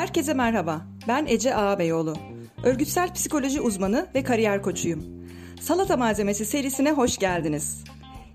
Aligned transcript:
Herkese 0.00 0.34
merhaba. 0.34 0.86
Ben 1.08 1.26
Ece 1.26 1.56
Ağabeyoğlu. 1.56 2.14
Örgütsel 2.64 3.14
psikoloji 3.14 3.60
uzmanı 3.60 4.06
ve 4.14 4.22
kariyer 4.22 4.62
koçuyum. 4.62 5.04
Salata 5.60 5.96
malzemesi 5.96 6.44
serisine 6.46 6.92
hoş 6.92 7.18
geldiniz. 7.18 7.84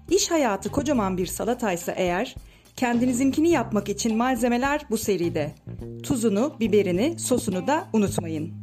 İş 0.10 0.32
hayatı 0.32 0.72
kocaman 0.72 1.18
bir 1.18 1.26
salataysa 1.26 1.92
eğer, 1.92 2.36
kendinizinkini 2.76 3.50
yapmak 3.50 3.90
için 3.90 4.18
malzemeler 4.18 4.82
bu 4.90 4.98
seride. 4.98 5.56
Tuzunu, 6.04 6.56
biberini, 6.60 7.20
sosunu 7.20 7.68
da 7.68 7.88
unutmayın. 7.94 8.54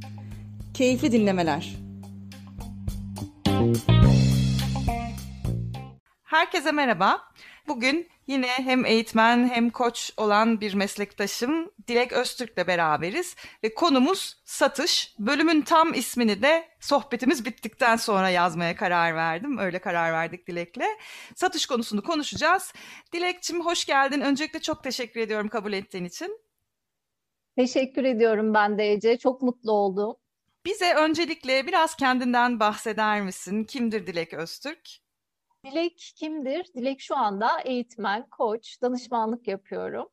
Keyifli 0.74 1.12
dinlemeler. 1.12 1.76
Herkese 6.24 6.72
merhaba. 6.72 7.20
Bugün 7.68 8.11
yine 8.26 8.46
hem 8.46 8.84
eğitmen 8.84 9.48
hem 9.48 9.70
koç 9.70 10.12
olan 10.16 10.60
bir 10.60 10.74
meslektaşım 10.74 11.70
Dilek 11.88 12.12
Öztürk'le 12.12 12.66
beraberiz 12.66 13.36
ve 13.64 13.74
konumuz 13.74 14.36
satış. 14.44 15.14
Bölümün 15.18 15.62
tam 15.62 15.94
ismini 15.94 16.42
de 16.42 16.68
sohbetimiz 16.80 17.44
bittikten 17.44 17.96
sonra 17.96 18.30
yazmaya 18.30 18.76
karar 18.76 19.14
verdim. 19.16 19.58
Öyle 19.58 19.78
karar 19.78 20.12
verdik 20.12 20.48
Dilek'le. 20.48 20.86
Satış 21.34 21.66
konusunu 21.66 22.02
konuşacağız. 22.02 22.72
Dilek'cim 23.12 23.64
hoş 23.64 23.84
geldin. 23.84 24.20
Öncelikle 24.20 24.60
çok 24.60 24.84
teşekkür 24.84 25.20
ediyorum 25.20 25.48
kabul 25.48 25.72
ettiğin 25.72 26.04
için. 26.04 26.40
Teşekkür 27.56 28.04
ediyorum 28.04 28.54
ben 28.54 28.78
de 28.78 28.92
Ece. 28.92 29.18
Çok 29.18 29.42
mutlu 29.42 29.72
oldum. 29.72 30.16
Bize 30.64 30.94
öncelikle 30.94 31.66
biraz 31.66 31.96
kendinden 31.96 32.60
bahseder 32.60 33.22
misin? 33.22 33.64
Kimdir 33.64 34.06
Dilek 34.06 34.34
Öztürk? 34.34 34.88
Dilek 35.66 36.12
kimdir? 36.16 36.66
Dilek 36.74 37.00
şu 37.00 37.16
anda 37.16 37.60
eğitmen, 37.64 38.26
koç, 38.30 38.82
danışmanlık 38.82 39.48
yapıyorum. 39.48 40.08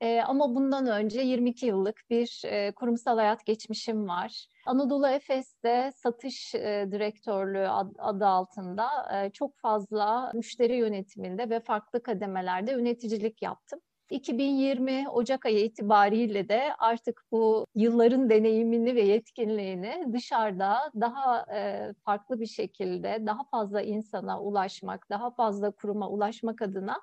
Ee, 0.00 0.20
ama 0.20 0.54
bundan 0.54 0.86
önce 0.86 1.20
22 1.20 1.66
yıllık 1.66 2.02
bir 2.10 2.42
e, 2.44 2.72
kurumsal 2.72 3.18
hayat 3.18 3.46
geçmişim 3.46 4.08
var. 4.08 4.46
Anadolu 4.66 5.08
Efes'te 5.08 5.92
satış 5.96 6.54
e, 6.54 6.88
direktörlüğü 6.90 7.68
ad, 7.68 7.92
adı 7.98 8.26
altında 8.26 8.88
e, 9.14 9.30
çok 9.30 9.58
fazla 9.58 10.32
müşteri 10.34 10.76
yönetiminde 10.76 11.50
ve 11.50 11.60
farklı 11.60 12.02
kademelerde 12.02 12.72
yöneticilik 12.72 13.42
yaptım. 13.42 13.80
2020 14.12 15.08
Ocak 15.08 15.46
ayı 15.46 15.64
itibariyle 15.64 16.48
de 16.48 16.74
artık 16.78 17.22
bu 17.32 17.66
yılların 17.74 18.30
deneyimini 18.30 18.94
ve 18.94 19.02
yetkinliğini 19.02 20.06
dışarıda 20.12 20.90
daha 21.00 21.46
e, 21.54 21.92
farklı 22.04 22.40
bir 22.40 22.46
şekilde 22.46 23.22
daha 23.26 23.44
fazla 23.44 23.82
insana 23.82 24.40
ulaşmak, 24.40 25.10
daha 25.10 25.30
fazla 25.30 25.70
kuruma 25.70 26.08
ulaşmak 26.08 26.62
adına 26.62 27.00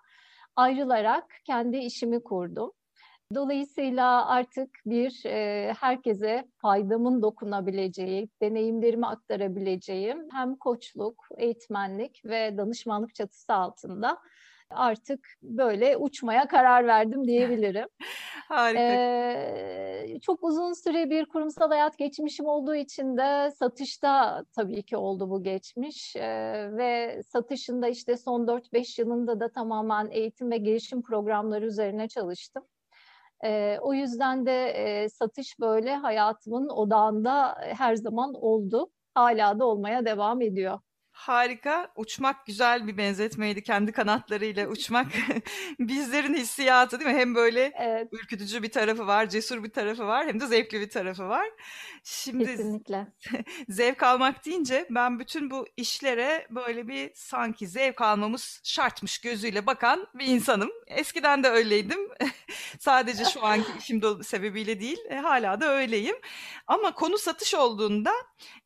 ayrılarak 0.55 1.25
kendi 1.45 1.77
işimi 1.77 2.23
kurdum. 2.23 2.71
Dolayısıyla 3.35 4.27
artık 4.27 4.69
bir 4.85 5.25
e, 5.25 5.73
herkese 5.79 6.47
faydamın 6.57 7.21
dokunabileceği, 7.21 8.29
deneyimlerimi 8.41 9.05
aktarabileceğim 9.07 10.27
hem 10.31 10.55
koçluk, 10.55 11.27
eğitmenlik 11.37 12.25
ve 12.25 12.57
danışmanlık 12.57 13.15
çatısı 13.15 13.53
altında 13.53 14.17
artık 14.71 15.27
böyle 15.43 15.97
uçmaya 15.97 16.47
karar 16.47 16.87
verdim 16.87 17.27
diyebilirim. 17.27 17.87
Harika. 18.47 18.81
Ee, 18.81 20.19
çok 20.21 20.43
uzun 20.43 20.73
süre 20.73 21.09
bir 21.09 21.25
kurumsal 21.25 21.69
hayat 21.69 21.97
geçmişim 21.97 22.45
olduğu 22.45 22.75
için 22.75 23.17
de 23.17 23.51
satışta 23.51 24.43
tabii 24.55 24.83
ki 24.83 24.97
oldu 24.97 25.29
bu 25.29 25.43
geçmiş 25.43 26.15
ee, 26.15 26.69
ve 26.77 27.21
satışında 27.23 27.87
işte 27.87 28.17
son 28.17 28.47
4-5 28.47 29.01
yılında 29.01 29.39
da 29.39 29.51
tamamen 29.51 30.07
eğitim 30.11 30.51
ve 30.51 30.57
gelişim 30.57 31.01
programları 31.01 31.65
üzerine 31.65 32.07
çalıştım. 32.07 32.63
E, 33.43 33.77
o 33.81 33.93
yüzden 33.93 34.45
de 34.45 34.69
e, 34.69 35.09
satış 35.09 35.59
böyle 35.59 35.95
hayatımın 35.95 36.69
odağında 36.69 37.55
her 37.61 37.95
zaman 37.95 38.33
oldu. 38.33 38.91
Hala 39.13 39.59
da 39.59 39.65
olmaya 39.65 40.05
devam 40.05 40.41
ediyor. 40.41 40.79
Harika. 41.19 41.91
Uçmak 41.95 42.45
güzel 42.45 42.87
bir 42.87 42.97
benzetmeydi. 42.97 43.63
Kendi 43.63 43.91
kanatlarıyla 43.91 44.67
uçmak. 44.67 45.07
Bizlerin 45.79 46.33
hissiyatı 46.33 46.99
değil 46.99 47.11
mi? 47.11 47.19
Hem 47.19 47.35
böyle 47.35 47.71
evet. 47.77 48.07
ürkütücü 48.11 48.63
bir 48.63 48.71
tarafı 48.71 49.07
var, 49.07 49.29
cesur 49.29 49.63
bir 49.63 49.69
tarafı 49.69 50.07
var 50.07 50.27
hem 50.27 50.39
de 50.39 50.47
zevkli 50.47 50.81
bir 50.81 50.89
tarafı 50.89 51.29
var. 51.29 51.49
Şimdi 52.03 52.45
Kesinlikle. 52.45 53.07
zevk 53.69 54.03
almak 54.03 54.45
deyince 54.45 54.87
ben 54.89 55.19
bütün 55.19 55.51
bu 55.51 55.67
işlere 55.77 56.47
böyle 56.49 56.87
bir 56.87 57.11
sanki 57.15 57.67
zevk 57.67 58.01
almamız 58.01 58.61
şartmış 58.63 59.21
gözüyle 59.21 59.65
bakan 59.65 60.07
bir 60.13 60.25
insanım. 60.25 60.71
Eskiden 60.87 61.43
de 61.43 61.49
öyleydim. 61.49 61.99
Sadece 62.79 63.25
şu 63.25 63.45
anki 63.45 63.71
işim 63.79 64.23
sebebiyle 64.23 64.79
değil, 64.79 64.99
e, 65.09 65.15
hala 65.15 65.61
da 65.61 65.71
öyleyim. 65.71 66.15
Ama 66.67 66.93
konu 66.93 67.17
satış 67.17 67.53
olduğunda 67.53 68.13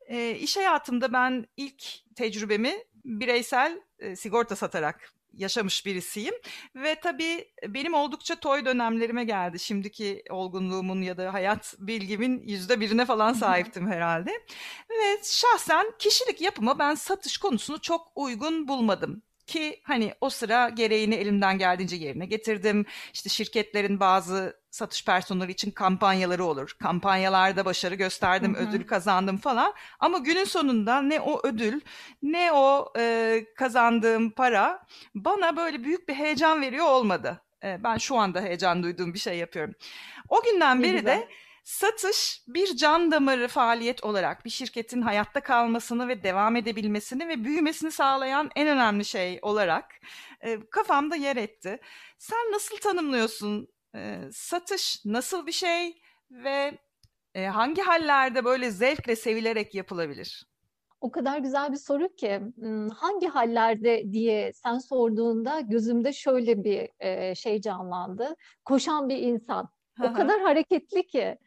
e, 0.08 0.32
iş 0.36 0.58
hayatımda 0.58 1.14
ben 1.14 1.46
ilk 1.58 1.84
tecrübemi 2.16 2.74
bireysel 3.06 3.82
e, 4.00 4.16
sigorta 4.16 4.56
satarak 4.56 5.14
yaşamış 5.34 5.86
birisiyim 5.86 6.34
ve 6.76 6.96
tabii 6.96 7.52
benim 7.68 7.94
oldukça 7.94 8.36
toy 8.36 8.66
dönemlerime 8.66 9.24
geldi. 9.24 9.60
Şimdiki 9.60 10.24
olgunluğumun 10.30 11.02
ya 11.02 11.18
da 11.18 11.34
hayat 11.34 11.76
bilgimin 11.80 12.42
yüzde 12.48 12.80
birine 12.80 13.06
falan 13.06 13.34
sahiptim 13.34 13.88
herhalde. 13.88 14.32
Ve 14.90 15.20
şahsen 15.24 15.86
kişilik 16.00 16.42
yapıma 16.42 16.80
ben 16.80 16.96
satış 16.96 17.38
konusunu 17.38 17.82
çok 17.82 18.12
uygun 18.16 18.68
bulmadım 18.68 19.24
ki 19.48 19.82
hani 19.84 20.14
o 20.22 20.30
sıra 20.30 20.70
gereğini 20.70 21.16
elimden 21.16 21.58
geldiğince 21.58 21.96
yerine 21.96 22.26
getirdim. 22.26 22.86
İşte 23.14 23.30
şirketlerin 23.30 24.00
bazı 24.00 24.64
satış 24.72 25.06
personeli 25.06 25.52
için 25.52 25.72
kampanyaları 25.72 26.46
olur. 26.46 26.76
Kampanyalarda 26.80 27.66
başarı 27.66 27.96
gösterdim, 27.96 28.56
hı 28.56 28.60
hı. 28.60 28.70
ödül 28.70 28.88
kazandım 28.88 29.38
falan. 29.38 29.74
Ama 30.00 30.18
günün 30.18 30.44
sonunda 30.44 31.02
ne 31.02 31.22
o 31.22 31.48
ödül 31.48 31.82
ne 32.22 32.52
o 32.52 32.94
e, 32.98 33.46
kazandığım 33.56 34.30
para 34.30 34.86
bana 35.16 35.58
böyle 35.58 35.84
büyük 35.84 36.10
bir 36.10 36.14
heyecan 36.14 36.62
veriyor 36.62 36.86
olmadı. 36.86 37.42
E, 37.64 37.84
ben 37.84 37.98
şu 37.98 38.18
anda 38.18 38.42
heyecan 38.42 38.84
duyduğum 38.84 39.14
bir 39.14 39.20
şey 39.20 39.38
yapıyorum. 39.38 39.76
O 40.30 40.44
günden 40.44 40.84
beri 40.84 41.06
de 41.06 41.28
Satış 41.64 42.44
bir 42.48 42.76
can 42.76 43.12
damarı 43.12 43.48
faaliyet 43.48 44.04
olarak 44.04 44.46
bir 44.46 44.50
şirketin 44.50 45.02
hayatta 45.02 45.40
kalmasını 45.40 46.08
ve 46.08 46.24
devam 46.24 46.56
edebilmesini 46.56 47.28
ve 47.28 47.44
büyümesini 47.44 47.92
sağlayan 47.92 48.50
en 48.56 48.68
önemli 48.68 49.06
şey 49.06 49.40
olarak 49.42 49.86
e, 50.42 50.70
kafamda 50.70 51.16
yer 51.16 51.36
etti. 51.36 51.80
Sen 52.18 52.52
nasıl 52.52 52.78
tanımlıyorsun? 52.78 53.68
E, 53.96 54.20
satış 54.32 55.06
nasıl 55.06 55.48
bir 55.48 55.52
şey 55.52 56.02
ve 56.32 56.78
e, 57.34 57.46
hangi 57.46 57.82
hallerde 57.82 58.46
böyle 58.46 58.72
zevkle 58.72 59.16
sevilerek 59.16 59.76
yapılabilir? 59.76 60.48
O 61.02 61.12
kadar 61.12 61.38
güzel 61.38 61.72
bir 61.72 61.78
soru 61.78 62.16
ki 62.16 62.42
hangi 62.96 63.28
hallerde 63.28 64.04
diye 64.12 64.54
sen 64.54 64.78
sorduğunda 64.78 65.60
gözümde 65.60 66.14
şöyle 66.14 66.64
bir 66.64 66.90
e, 67.00 67.36
şey 67.36 67.62
canlandı. 67.62 68.36
Koşan 68.66 69.10
bir 69.10 69.18
insan. 69.18 69.70
O 70.02 70.14
kadar 70.14 70.42
hareketli 70.42 71.08
ki 71.08 71.38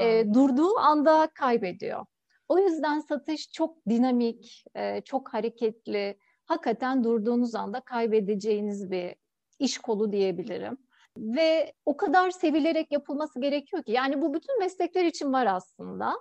e, 0.00 0.34
durduğu 0.34 0.78
anda 0.78 1.28
kaybediyor. 1.34 2.06
O 2.48 2.58
yüzden 2.58 3.00
satış 3.00 3.50
çok 3.52 3.86
dinamik, 3.88 4.64
e, 4.74 5.00
çok 5.00 5.34
hareketli. 5.34 6.18
Hakikaten 6.44 7.04
durduğunuz 7.04 7.54
anda 7.54 7.80
kaybedeceğiniz 7.80 8.90
bir 8.90 9.14
iş 9.58 9.78
kolu 9.78 10.12
diyebilirim. 10.12 10.78
Ve 11.18 11.72
o 11.86 11.96
kadar 11.96 12.30
sevilerek 12.30 12.92
yapılması 12.92 13.40
gerekiyor 13.40 13.82
ki. 13.82 13.92
Yani 13.92 14.22
bu 14.22 14.34
bütün 14.34 14.58
meslekler 14.58 15.04
için 15.04 15.32
var 15.32 15.46
aslında. 15.46 16.14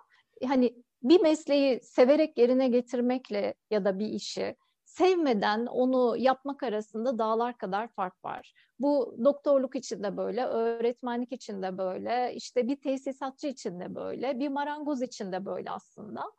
Hani 0.47 0.75
bir 1.03 1.22
mesleği 1.22 1.79
severek 1.83 2.38
yerine 2.38 2.67
getirmekle 2.67 3.53
ya 3.69 3.85
da 3.85 3.99
bir 3.99 4.07
işi 4.07 4.55
sevmeden 4.97 5.66
onu 5.66 6.18
yapmak 6.18 6.63
arasında 6.63 7.18
dağlar 7.18 7.57
kadar 7.57 7.88
fark 7.88 8.26
var. 8.26 8.53
Bu 8.79 9.16
doktorluk 9.23 9.76
için 9.76 10.03
de 10.03 10.17
böyle, 10.17 10.46
öğretmenlik 10.46 11.32
için 11.32 11.61
de 11.61 11.78
böyle, 11.78 12.34
işte 12.35 12.67
bir 12.67 12.82
tesisatçı 12.82 13.47
için 13.47 13.79
de 13.79 13.96
böyle, 13.96 14.40
bir 14.40 14.47
marangoz 14.47 15.02
için 15.02 15.32
de 15.32 15.46
böyle 15.46 15.72
aslında. 15.72 16.32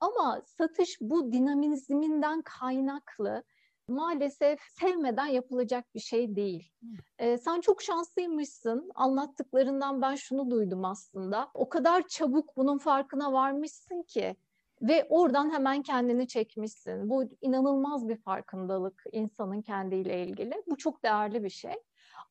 Ama 0.00 0.42
satış 0.44 0.98
bu 1.00 1.32
dinamizminden 1.32 2.42
kaynaklı 2.42 3.42
maalesef 3.88 4.60
sevmeden 4.62 5.26
yapılacak 5.26 5.94
bir 5.94 6.00
şey 6.00 6.36
değil. 6.36 6.72
Ee, 7.18 7.38
sen 7.38 7.60
çok 7.60 7.82
şanslıymışsın. 7.82 8.90
Anlattıklarından 8.94 10.02
ben 10.02 10.14
şunu 10.14 10.50
duydum 10.50 10.84
aslında. 10.84 11.50
O 11.54 11.68
kadar 11.68 12.08
çabuk 12.08 12.56
bunun 12.56 12.78
farkına 12.78 13.32
varmışsın 13.32 14.02
ki 14.02 14.36
ve 14.82 15.06
oradan 15.08 15.50
hemen 15.52 15.82
kendini 15.82 16.28
çekmişsin. 16.28 17.10
Bu 17.10 17.24
inanılmaz 17.40 18.08
bir 18.08 18.16
farkındalık 18.16 19.04
insanın 19.12 19.62
kendiyle 19.62 20.24
ilgili. 20.24 20.62
Bu 20.66 20.76
çok 20.76 21.04
değerli 21.04 21.44
bir 21.44 21.50
şey. 21.50 21.74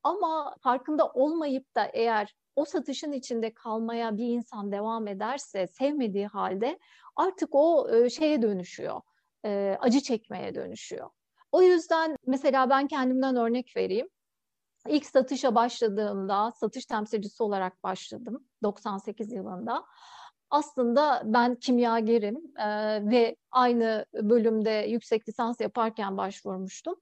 Ama 0.04 0.56
farkında 0.62 1.08
olmayıp 1.08 1.76
da 1.76 1.86
eğer 1.86 2.36
o 2.56 2.66
satışın 2.66 3.12
içinde 3.12 3.54
kalmaya 3.54 4.18
bir 4.18 4.28
insan 4.28 4.72
devam 4.72 5.08
ederse 5.08 5.68
sevmediği 5.68 6.28
halde 6.28 6.80
artık 7.16 7.50
o 7.52 7.90
e, 7.96 8.10
şeye 8.10 8.42
dönüşüyor. 8.42 9.02
E, 9.46 9.78
acı 9.80 10.02
çekmeye 10.02 10.56
dönüşüyor. 10.56 11.10
O 11.52 11.62
yüzden 11.62 12.18
mesela 12.26 12.70
ben 12.70 12.88
kendimden 12.88 13.36
örnek 13.36 13.78
vereyim. 13.78 14.08
İlk 14.88 15.06
satışa 15.06 15.56
başladığımda 15.56 16.52
satış 16.52 16.86
temsilcisi 16.86 17.44
olarak 17.44 17.84
başladım 17.84 18.48
98 18.64 19.32
yılında. 19.32 19.86
Aslında 20.50 21.22
ben 21.26 21.56
kimyagerim 21.56 22.38
e, 22.58 22.68
ve 23.12 23.36
aynı 23.52 24.06
bölümde 24.14 24.86
yüksek 24.90 25.30
lisans 25.30 25.62
yaparken 25.62 26.18
başvurmuştum. 26.18 26.96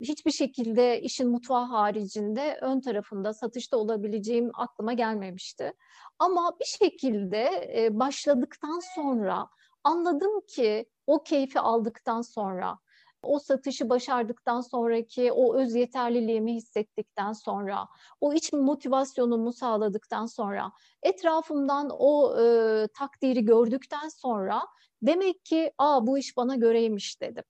Hiçbir 0.00 0.30
şekilde 0.30 1.00
işin 1.00 1.30
mutfağı 1.30 1.64
haricinde 1.64 2.58
ön 2.62 2.80
tarafında 2.80 3.34
satışta 3.34 3.76
olabileceğim 3.76 4.50
aklıma 4.54 4.92
gelmemişti. 4.92 5.72
Ama 6.18 6.56
bir 6.60 6.64
şekilde 6.64 7.72
e, 7.76 7.98
başladıktan 7.98 8.80
sonra 8.94 9.48
anladım 9.84 10.40
ki 10.48 10.86
o 11.06 11.22
keyfi 11.22 11.60
aldıktan 11.60 12.22
sonra 12.22 12.78
o 13.22 13.38
satışı 13.38 13.88
başardıktan 13.88 14.60
sonraki 14.60 15.32
o 15.32 15.56
öz 15.56 15.74
yeterliliğimi 15.74 16.54
hissettikten 16.54 17.32
sonra, 17.32 17.88
o 18.20 18.32
iç 18.32 18.52
motivasyonumu 18.52 19.52
sağladıktan 19.52 20.26
sonra, 20.26 20.72
etrafımdan 21.02 21.90
o 21.98 22.40
e, 22.40 22.86
takdiri 22.94 23.44
gördükten 23.44 24.08
sonra 24.08 24.62
demek 25.02 25.44
ki 25.44 25.72
aa 25.78 26.06
bu 26.06 26.18
iş 26.18 26.36
bana 26.36 26.56
göreymiş 26.56 27.20
dedim. 27.20 27.44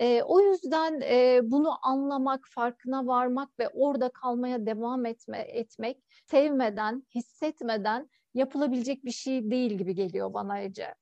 E, 0.00 0.22
o 0.22 0.40
yüzden 0.40 1.00
e, 1.00 1.40
bunu 1.44 1.86
anlamak, 1.86 2.46
farkına 2.50 3.06
varmak 3.06 3.58
ve 3.58 3.68
orada 3.68 4.08
kalmaya 4.08 4.66
devam 4.66 5.06
etme, 5.06 5.38
etmek 5.38 6.04
sevmeden, 6.26 7.06
hissetmeden 7.14 8.10
yapılabilecek 8.34 9.04
bir 9.04 9.10
şey 9.10 9.50
değil 9.50 9.72
gibi 9.72 9.94
geliyor 9.94 10.34
bana 10.34 10.60
Ece. 10.60 10.94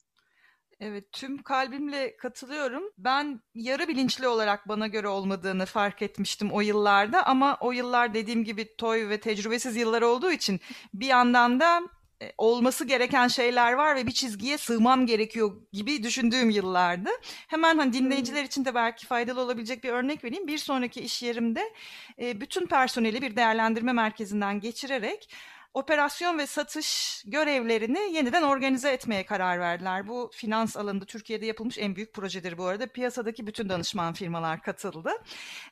Evet, 0.85 1.13
tüm 1.13 1.43
kalbimle 1.43 2.17
katılıyorum. 2.17 2.83
Ben 2.99 3.41
yarı 3.55 3.89
bilinçli 3.89 4.29
olarak 4.29 4.69
bana 4.69 4.87
göre 4.87 5.09
olmadığını 5.09 5.67
fark 5.67 6.03
etmiştim 6.03 6.53
o 6.53 6.61
yıllarda 6.61 7.27
ama 7.27 7.57
o 7.61 7.73
yıllar 7.73 8.15
dediğim 8.15 8.45
gibi 8.45 8.77
toy 8.77 9.09
ve 9.09 9.21
tecrübesiz 9.21 9.77
yıllar 9.77 10.03
olduğu 10.03 10.31
için 10.31 10.61
bir 10.95 11.07
yandan 11.07 11.61
da 11.61 11.83
e, 12.23 12.33
olması 12.39 12.85
gereken 12.85 13.29
şeyler 13.29 13.73
var 13.73 13.97
ve 13.97 14.07
bir 14.07 14.13
çizgiye 14.13 14.59
sığmam 14.59 15.07
gerekiyor 15.07 15.57
gibi 15.73 16.03
düşündüğüm 16.03 16.51
yıllardı. 16.51 17.11
Hemen 17.49 17.79
hani 17.79 17.93
dinleyiciler 17.93 18.45
için 18.45 18.65
de 18.65 18.75
belki 18.75 19.07
faydalı 19.07 19.41
olabilecek 19.41 19.85
bir 19.85 19.91
örnek 19.91 20.25
vereyim. 20.25 20.47
Bir 20.47 20.59
sonraki 20.59 21.01
iş 21.01 21.23
yerimde 21.23 21.73
e, 22.19 22.41
bütün 22.41 22.67
personeli 22.67 23.23
bir 23.23 23.37
değerlendirme 23.37 23.93
merkezinden 23.93 24.61
geçirerek 24.61 25.29
operasyon 25.75 26.39
ve 26.39 26.47
satış 26.47 27.23
görevlerini 27.27 28.15
yeniden 28.15 28.43
organize 28.43 28.91
etmeye 28.91 29.27
karar 29.27 29.61
verdiler. 29.61 30.09
Bu 30.09 30.31
finans 30.35 30.77
alanında 30.77 31.05
Türkiye'de 31.05 31.47
yapılmış 31.47 31.79
en 31.79 31.97
büyük 31.97 32.15
projedir 32.15 32.59
bu 32.59 32.67
arada. 32.67 32.87
Piyasadaki 32.87 33.47
bütün 33.47 33.69
danışman 33.69 34.13
firmalar 34.13 34.63
katıldı. 34.63 35.11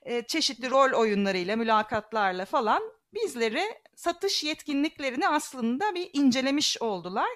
E, 0.02 0.22
çeşitli 0.26 0.70
rol 0.70 0.92
oyunlarıyla, 1.00 1.56
mülakatlarla 1.56 2.44
falan 2.44 2.82
bizleri 3.14 3.62
satış 3.94 4.44
yetkinliklerini 4.44 5.28
aslında 5.28 5.94
bir 5.94 6.10
incelemiş 6.12 6.82
oldular 6.82 7.28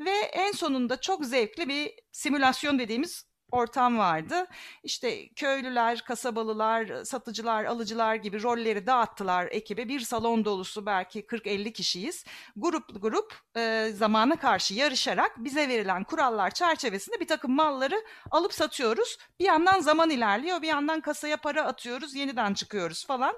ve 0.00 0.10
en 0.10 0.52
sonunda 0.52 1.00
çok 1.00 1.24
zevkli 1.24 1.68
bir 1.68 1.92
simülasyon 2.12 2.78
dediğimiz 2.78 3.27
ortam 3.50 3.98
vardı. 3.98 4.46
İşte 4.82 5.28
köylüler, 5.28 6.04
kasabalılar, 6.04 7.04
satıcılar, 7.04 7.64
alıcılar 7.64 8.14
gibi 8.14 8.42
rolleri 8.42 8.86
dağıttılar 8.86 9.48
ekibe. 9.50 9.88
Bir 9.88 10.00
salon 10.00 10.44
dolusu 10.44 10.86
belki 10.86 11.20
40-50 11.20 11.72
kişiyiz. 11.72 12.24
Grup 12.56 13.02
grup 13.02 13.34
e, 13.56 13.92
zamana 13.94 14.36
karşı 14.36 14.74
yarışarak 14.74 15.44
bize 15.44 15.68
verilen 15.68 16.04
kurallar 16.04 16.50
çerçevesinde 16.50 17.20
bir 17.20 17.26
takım 17.26 17.52
malları 17.52 18.04
alıp 18.30 18.52
satıyoruz. 18.54 19.18
Bir 19.40 19.44
yandan 19.44 19.80
zaman 19.80 20.10
ilerliyor, 20.10 20.62
bir 20.62 20.68
yandan 20.68 21.00
kasaya 21.00 21.36
para 21.36 21.64
atıyoruz, 21.64 22.14
yeniden 22.14 22.54
çıkıyoruz 22.54 23.06
falan. 23.06 23.34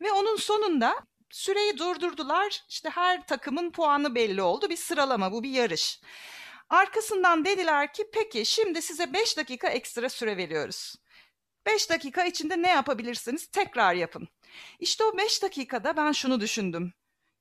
Ve 0.00 0.12
onun 0.12 0.36
sonunda 0.36 0.94
süreyi 1.30 1.78
durdurdular. 1.78 2.64
İşte 2.68 2.90
her 2.90 3.26
takımın 3.26 3.70
puanı 3.70 4.14
belli 4.14 4.42
oldu. 4.42 4.70
Bir 4.70 4.76
sıralama, 4.76 5.32
bu 5.32 5.42
bir 5.42 5.50
yarış. 5.50 6.00
Arkasından 6.70 7.44
dediler 7.44 7.92
ki 7.92 8.10
peki 8.12 8.46
şimdi 8.46 8.82
size 8.82 9.12
5 9.12 9.36
dakika 9.36 9.68
ekstra 9.68 10.08
süre 10.08 10.36
veriyoruz. 10.36 10.94
5 11.66 11.90
dakika 11.90 12.24
içinde 12.24 12.62
ne 12.62 12.68
yapabilirsiniz 12.68 13.46
tekrar 13.46 13.94
yapın. 13.94 14.28
İşte 14.78 15.04
o 15.04 15.16
5 15.16 15.42
dakikada 15.42 15.96
ben 15.96 16.12
şunu 16.12 16.40
düşündüm. 16.40 16.92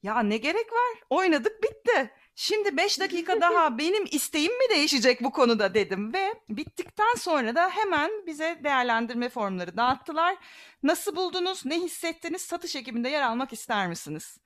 Ya 0.03 0.19
ne 0.19 0.38
gerek 0.38 0.74
var? 0.74 1.03
Oynadık 1.09 1.63
bitti. 1.63 2.12
Şimdi 2.35 2.77
5 2.77 3.00
dakika 3.00 3.41
daha 3.41 3.77
benim 3.77 4.06
isteğim 4.12 4.57
mi 4.57 4.69
değişecek 4.69 5.24
bu 5.24 5.31
konuda 5.31 5.74
dedim 5.74 6.13
ve 6.13 6.33
bittikten 6.50 7.13
sonra 7.18 7.56
da 7.56 7.69
hemen 7.69 8.12
bize 8.27 8.59
değerlendirme 8.63 9.29
formları 9.29 9.77
dağıttılar. 9.77 10.38
Nasıl 10.83 11.15
buldunuz? 11.15 11.65
Ne 11.65 11.79
hissettiniz? 11.79 12.41
Satış 12.41 12.75
ekibinde 12.75 13.09
yer 13.09 13.21
almak 13.21 13.53
ister 13.53 13.88
misiniz? 13.88 14.38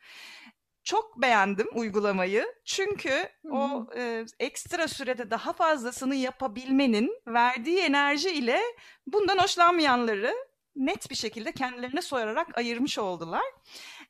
Çok 0.83 1.21
beğendim 1.21 1.67
uygulamayı. 1.73 2.45
Çünkü 2.65 3.29
o 3.51 3.87
e, 3.95 4.25
ekstra 4.39 4.87
sürede 4.87 5.31
daha 5.31 5.53
fazlasını 5.53 6.15
yapabilmenin 6.15 7.21
verdiği 7.27 7.79
enerji 7.79 8.29
ile 8.29 8.59
bundan 9.07 9.37
hoşlanmayanları 9.37 10.33
net 10.75 11.09
bir 11.09 11.15
şekilde 11.15 11.51
kendilerine 11.51 12.01
sorarak 12.01 12.57
ayırmış 12.57 12.99
oldular. 12.99 13.43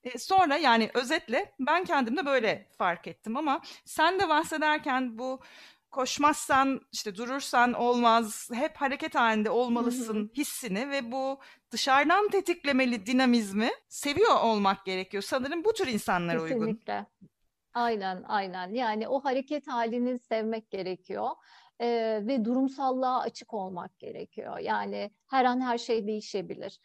E, 0.03 0.17
sonra 0.17 0.57
yani 0.57 0.91
özetle 0.93 1.53
ben 1.59 1.83
kendimde 1.83 2.25
böyle 2.25 2.67
fark 2.77 3.07
ettim 3.07 3.37
ama 3.37 3.61
sen 3.85 4.19
de 4.19 4.29
bahsederken 4.29 5.17
bu 5.17 5.39
koşmazsan 5.91 6.81
işte 6.91 7.15
durursan 7.15 7.73
olmaz 7.73 8.49
hep 8.53 8.77
hareket 8.77 9.15
halinde 9.15 9.49
olmalısın 9.49 10.31
hissini 10.37 10.89
ve 10.89 11.11
bu 11.11 11.39
dışarıdan 11.71 12.29
tetiklemeli 12.29 13.05
dinamizmi 13.05 13.69
seviyor 13.89 14.35
olmak 14.43 14.85
gerekiyor. 14.85 15.23
Sanırım 15.23 15.63
bu 15.63 15.73
tür 15.73 15.87
insanlara 15.87 16.37
Kesinlikle. 16.37 16.55
uygun. 16.55 16.65
Kesinlikle. 16.65 17.05
Aynen, 17.73 18.23
aynen. 18.27 18.73
Yani 18.73 19.07
o 19.07 19.23
hareket 19.23 19.67
halini 19.67 20.19
sevmek 20.19 20.71
gerekiyor 20.71 21.29
ee, 21.81 22.21
ve 22.27 22.45
durumsallığa 22.45 23.19
açık 23.19 23.53
olmak 23.53 23.99
gerekiyor. 23.99 24.57
Yani 24.59 25.11
her 25.27 25.45
an 25.45 25.61
her 25.61 25.77
şey 25.77 26.07
değişebilir 26.07 26.79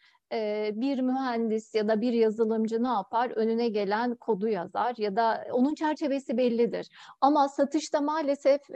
bir 0.73 0.99
mühendis 0.99 1.75
ya 1.75 1.87
da 1.87 2.01
bir 2.01 2.13
yazılımcı 2.13 2.83
ne 2.83 2.87
yapar? 2.87 3.29
Önüne 3.29 3.69
gelen 3.69 4.15
kodu 4.15 4.47
yazar 4.47 4.95
ya 4.97 5.15
da 5.15 5.47
onun 5.51 5.75
çerçevesi 5.75 6.37
bellidir. 6.37 6.89
Ama 7.21 7.49
satışta 7.49 8.01
maalesef 8.01 8.67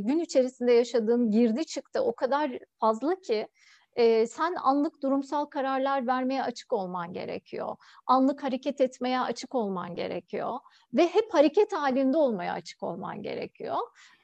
gün 0.00 0.18
içerisinde 0.18 0.72
yaşadığın 0.72 1.30
girdi 1.30 1.66
çıktı 1.66 2.00
o 2.02 2.14
kadar 2.14 2.58
fazla 2.80 3.14
ki 3.14 3.48
e, 3.96 4.26
sen 4.26 4.54
anlık 4.54 5.02
durumsal 5.02 5.44
kararlar 5.44 6.06
vermeye 6.06 6.42
açık 6.42 6.72
olman 6.72 7.12
gerekiyor. 7.12 7.76
Anlık 8.06 8.42
hareket 8.42 8.80
etmeye 8.80 9.20
açık 9.20 9.54
olman 9.54 9.94
gerekiyor. 9.94 10.58
Ve 10.94 11.08
hep 11.08 11.34
hareket 11.34 11.72
halinde 11.72 12.16
olmaya 12.16 12.52
açık 12.52 12.82
olman 12.82 13.22
gerekiyor. 13.22 13.76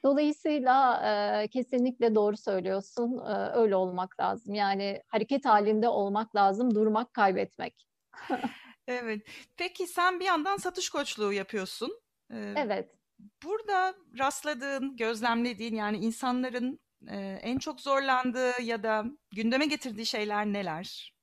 Dolayısıyla 0.03 1.01
e, 1.43 1.47
kesinlikle 1.47 2.15
doğru 2.15 2.37
söylüyorsun. 2.37 3.17
E, 3.17 3.33
öyle 3.53 3.75
olmak 3.75 4.19
lazım. 4.19 4.53
Yani 4.53 5.01
hareket 5.07 5.45
halinde 5.45 5.87
olmak 5.87 6.35
lazım, 6.35 6.75
durmak, 6.75 7.13
kaybetmek. 7.13 7.87
evet. 8.87 9.27
Peki 9.57 9.87
sen 9.87 10.19
bir 10.19 10.25
yandan 10.25 10.57
satış 10.57 10.89
koçluğu 10.89 11.33
yapıyorsun. 11.33 11.99
Ee, 12.31 12.53
evet. 12.57 12.95
Burada 13.43 13.95
rastladığın, 14.19 14.95
gözlemlediğin 14.95 15.75
yani 15.75 15.97
insanların 15.97 16.79
ee, 17.11 17.39
en 17.41 17.57
çok 17.57 17.81
zorlandığı 17.81 18.61
ya 18.61 18.83
da 18.83 19.05
gündeme 19.31 19.65
getirdiği 19.65 20.05
şeyler 20.05 20.45
neler? 20.45 21.13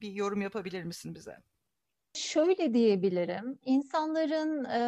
Bir 0.00 0.12
yorum 0.12 0.42
yapabilir 0.42 0.84
misin 0.84 1.14
bize? 1.14 1.36
Şöyle 2.14 2.74
diyebilirim. 2.74 3.58
İnsanların 3.64 4.64
e, 4.64 4.80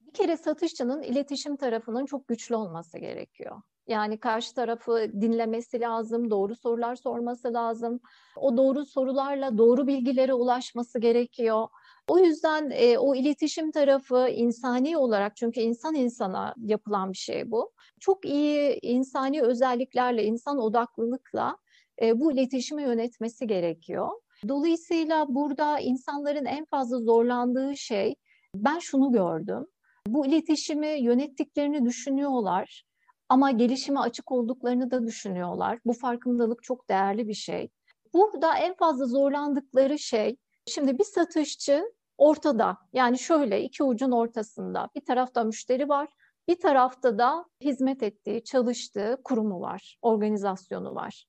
bir 0.00 0.12
kere 0.12 0.36
satışçının 0.36 1.02
iletişim 1.02 1.56
tarafının 1.56 2.06
çok 2.06 2.28
güçlü 2.28 2.56
olması 2.56 2.98
gerekiyor. 2.98 3.62
Yani 3.86 4.20
karşı 4.20 4.54
tarafı 4.54 5.12
dinlemesi 5.20 5.80
lazım, 5.80 6.30
doğru 6.30 6.56
sorular 6.56 6.96
sorması 6.96 7.52
lazım. 7.52 8.00
O 8.36 8.56
doğru 8.56 8.84
sorularla 8.84 9.58
doğru 9.58 9.86
bilgilere 9.86 10.34
ulaşması 10.34 11.00
gerekiyor. 11.00 11.68
O 12.08 12.18
yüzden 12.18 12.70
e, 12.70 12.98
o 12.98 13.14
iletişim 13.14 13.70
tarafı 13.70 14.28
insani 14.28 14.96
olarak 14.96 15.36
çünkü 15.36 15.60
insan 15.60 15.94
insana 15.94 16.54
yapılan 16.58 17.12
bir 17.12 17.18
şey 17.18 17.50
bu. 17.50 17.72
Çok 18.00 18.24
iyi 18.24 18.78
insani 18.82 19.42
özelliklerle, 19.42 20.24
insan 20.24 20.58
odaklılıkla 20.58 21.56
e, 22.02 22.20
bu 22.20 22.32
iletişimi 22.32 22.82
yönetmesi 22.82 23.46
gerekiyor. 23.46 24.08
Dolayısıyla 24.48 25.26
burada 25.28 25.78
insanların 25.78 26.44
en 26.44 26.64
fazla 26.64 26.98
zorlandığı 26.98 27.76
şey 27.76 28.14
ben 28.54 28.78
şunu 28.78 29.12
gördüm. 29.12 29.66
Bu 30.06 30.26
iletişimi 30.26 30.88
yönettiklerini 31.00 31.84
düşünüyorlar 31.84 32.84
ama 33.28 33.50
gelişime 33.50 34.00
açık 34.00 34.32
olduklarını 34.32 34.90
da 34.90 35.06
düşünüyorlar. 35.06 35.78
Bu 35.84 35.92
farkındalık 35.92 36.62
çok 36.62 36.88
değerli 36.88 37.28
bir 37.28 37.34
şey. 37.34 37.68
Burada 38.14 38.58
en 38.58 38.74
fazla 38.74 39.06
zorlandıkları 39.06 39.98
şey 39.98 40.36
Şimdi 40.66 40.98
bir 40.98 41.04
satışçı 41.04 41.92
ortada 42.18 42.78
yani 42.92 43.18
şöyle 43.18 43.62
iki 43.62 43.82
ucun 43.82 44.10
ortasında 44.10 44.88
bir 44.94 45.04
tarafta 45.04 45.44
müşteri 45.44 45.88
var 45.88 46.08
bir 46.48 46.60
tarafta 46.60 47.18
da 47.18 47.44
hizmet 47.60 48.02
ettiği, 48.02 48.44
çalıştığı 48.44 49.18
kurumu 49.24 49.60
var, 49.60 49.98
organizasyonu 50.02 50.94
var. 50.94 51.26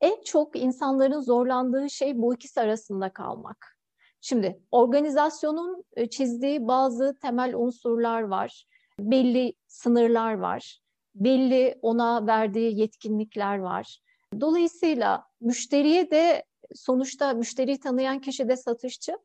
En 0.00 0.22
çok 0.22 0.56
insanların 0.56 1.20
zorlandığı 1.20 1.90
şey 1.90 2.22
bu 2.22 2.34
ikisi 2.34 2.60
arasında 2.60 3.12
kalmak. 3.12 3.78
Şimdi 4.20 4.62
organizasyonun 4.70 5.84
e, 5.96 6.10
çizdiği 6.10 6.68
bazı 6.68 7.18
temel 7.22 7.54
unsurlar 7.54 8.22
var. 8.22 8.64
Belli 9.00 9.54
sınırlar 9.66 10.34
var. 10.34 10.80
Belli 11.14 11.78
ona 11.82 12.26
verdiği 12.26 12.80
yetkinlikler 12.80 13.58
var. 13.58 13.98
Dolayısıyla 14.40 15.24
müşteriye 15.40 16.10
de 16.10 16.44
sonuçta 16.74 17.32
müşteriyi 17.32 17.80
tanıyan 17.80 18.18
kişi 18.18 18.48
de 18.48 18.56
satışçı. 18.56 19.18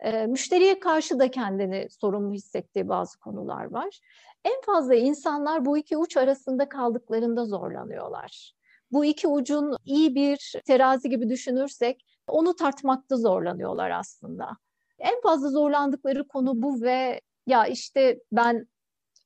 E, 0.00 0.26
müşteriye 0.26 0.80
karşı 0.80 1.18
da 1.18 1.30
kendini 1.30 1.88
sorumlu 1.90 2.34
hissettiği 2.34 2.88
bazı 2.88 3.18
konular 3.18 3.64
var. 3.64 4.00
En 4.44 4.60
fazla 4.60 4.94
insanlar 4.94 5.64
bu 5.64 5.78
iki 5.78 5.96
uç 5.96 6.16
arasında 6.16 6.68
kaldıklarında 6.68 7.44
zorlanıyorlar. 7.44 8.52
Bu 8.92 9.04
iki 9.04 9.28
ucun 9.28 9.76
iyi 9.84 10.14
bir 10.14 10.54
terazi 10.66 11.10
gibi 11.10 11.28
düşünürsek 11.28 12.04
onu 12.28 12.56
tartmakta 12.56 13.16
zorlanıyorlar 13.16 13.90
aslında. 13.90 14.50
En 14.98 15.20
fazla 15.20 15.48
zorlandıkları 15.48 16.28
konu 16.28 16.62
bu 16.62 16.82
ve 16.82 17.20
ya 17.46 17.66
işte 17.66 18.20
ben 18.32 18.68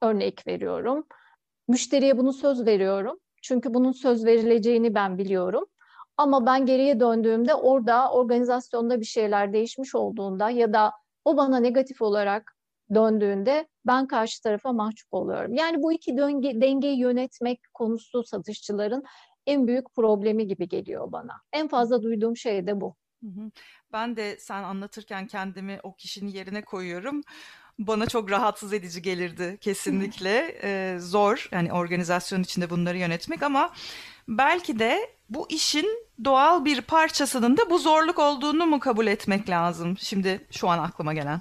örnek 0.02 0.46
veriyorum. 0.46 1.06
Müşteriye 1.68 2.18
bunu 2.18 2.32
söz 2.32 2.66
veriyorum. 2.66 3.18
Çünkü 3.42 3.74
bunun 3.74 3.92
söz 3.92 4.24
verileceğini 4.24 4.94
ben 4.94 5.18
biliyorum. 5.18 5.64
Ama 6.22 6.46
ben 6.46 6.66
geriye 6.66 7.00
döndüğümde 7.00 7.54
orada 7.54 8.10
organizasyonda 8.10 9.00
bir 9.00 9.04
şeyler 9.04 9.52
değişmiş 9.52 9.94
olduğunda 9.94 10.50
ya 10.50 10.72
da 10.72 10.92
o 11.24 11.36
bana 11.36 11.58
negatif 11.60 12.02
olarak 12.02 12.56
döndüğünde 12.94 13.68
ben 13.86 14.06
karşı 14.06 14.42
tarafa 14.42 14.72
mahcup 14.72 15.14
oluyorum. 15.14 15.54
Yani 15.54 15.82
bu 15.82 15.92
iki 15.92 16.16
denge, 16.16 16.60
dengeyi 16.60 16.98
yönetmek 16.98 17.60
konusu 17.74 18.24
satışçıların 18.24 19.02
en 19.46 19.66
büyük 19.66 19.94
problemi 19.94 20.46
gibi 20.46 20.68
geliyor 20.68 21.12
bana. 21.12 21.32
En 21.52 21.68
fazla 21.68 22.02
duyduğum 22.02 22.36
şey 22.36 22.66
de 22.66 22.80
bu. 22.80 22.96
Ben 23.92 24.16
de 24.16 24.36
sen 24.38 24.62
anlatırken 24.62 25.26
kendimi 25.26 25.78
o 25.82 25.94
kişinin 25.94 26.30
yerine 26.30 26.64
koyuyorum. 26.64 27.20
Bana 27.86 28.06
çok 28.06 28.30
rahatsız 28.30 28.72
edici 28.72 29.02
gelirdi 29.02 29.58
kesinlikle. 29.60 30.58
ee, 30.62 30.96
zor 30.98 31.48
yani 31.52 31.72
organizasyon 31.72 32.42
içinde 32.42 32.70
bunları 32.70 32.98
yönetmek 32.98 33.42
ama 33.42 33.70
belki 34.28 34.78
de 34.78 35.10
bu 35.30 35.46
işin 35.50 35.86
doğal 36.24 36.64
bir 36.64 36.80
parçasının 36.80 37.56
da 37.56 37.70
bu 37.70 37.78
zorluk 37.78 38.18
olduğunu 38.18 38.66
mu 38.66 38.80
kabul 38.80 39.06
etmek 39.06 39.48
lazım? 39.48 39.96
Şimdi 39.98 40.46
şu 40.50 40.68
an 40.68 40.78
aklıma 40.78 41.14
gelen. 41.14 41.40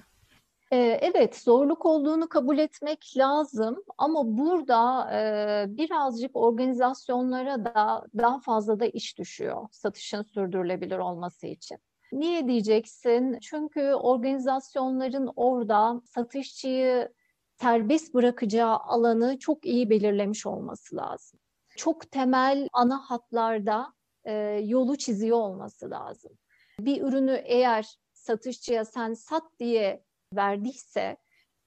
Evet, 0.72 1.38
zorluk 1.38 1.86
olduğunu 1.86 2.30
kabul 2.30 2.58
etmek 2.58 3.14
lazım 3.18 3.84
ama 3.98 4.38
burada 4.38 5.12
e, 5.14 5.66
birazcık 5.78 6.36
organizasyonlara 6.36 7.66
da 7.66 8.06
daha 8.18 8.40
fazla 8.40 8.80
da 8.80 8.86
iş 8.86 9.18
düşüyor 9.18 9.68
satışın 9.72 10.24
sürdürülebilir 10.24 10.98
olması 10.98 11.48
için. 11.48 11.78
Niye 12.12 12.48
diyeceksin? 12.48 13.40
Çünkü 13.40 13.94
organizasyonların 13.94 15.32
orada 15.36 16.02
satışçıyı 16.06 17.10
serbest 17.62 18.14
bırakacağı 18.14 18.78
alanı 18.78 19.40
çok 19.40 19.66
iyi 19.66 19.90
belirlemiş 19.90 20.46
olması 20.46 20.96
lazım. 20.96 21.40
Çok 21.78 22.12
temel 22.12 22.68
ana 22.74 22.98
hatlarda 22.98 23.94
e, 24.24 24.34
yolu 24.64 24.98
çiziyor 24.98 25.38
olması 25.38 25.90
lazım. 25.90 26.32
Bir 26.80 27.02
ürünü 27.02 27.42
eğer 27.46 27.96
satışçıya 28.14 28.86
sen 28.86 29.14
sat 29.14 29.44
diye 29.60 30.04
verdiyse 30.36 31.18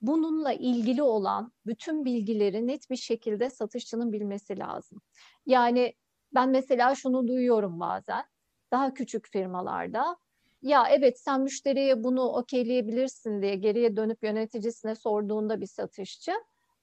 bununla 0.01 0.53
ilgili 0.53 1.03
olan 1.03 1.51
bütün 1.65 2.05
bilgileri 2.05 2.67
net 2.67 2.89
bir 2.89 2.95
şekilde 2.95 3.49
satışçının 3.49 4.13
bilmesi 4.13 4.59
lazım. 4.59 5.01
Yani 5.45 5.93
ben 6.33 6.49
mesela 6.49 6.95
şunu 6.95 7.27
duyuyorum 7.27 7.79
bazen 7.79 8.23
daha 8.71 8.93
küçük 8.93 9.27
firmalarda 9.31 10.17
ya 10.65 10.87
evet 10.89 11.19
sen 11.19 11.41
müşteriye 11.41 12.03
bunu 12.03 12.23
okeyleyebilirsin 12.23 13.41
diye 13.41 13.55
geriye 13.55 13.95
dönüp 13.95 14.23
yöneticisine 14.23 14.95
sorduğunda 14.95 15.61
bir 15.61 15.67
satışçı 15.67 16.31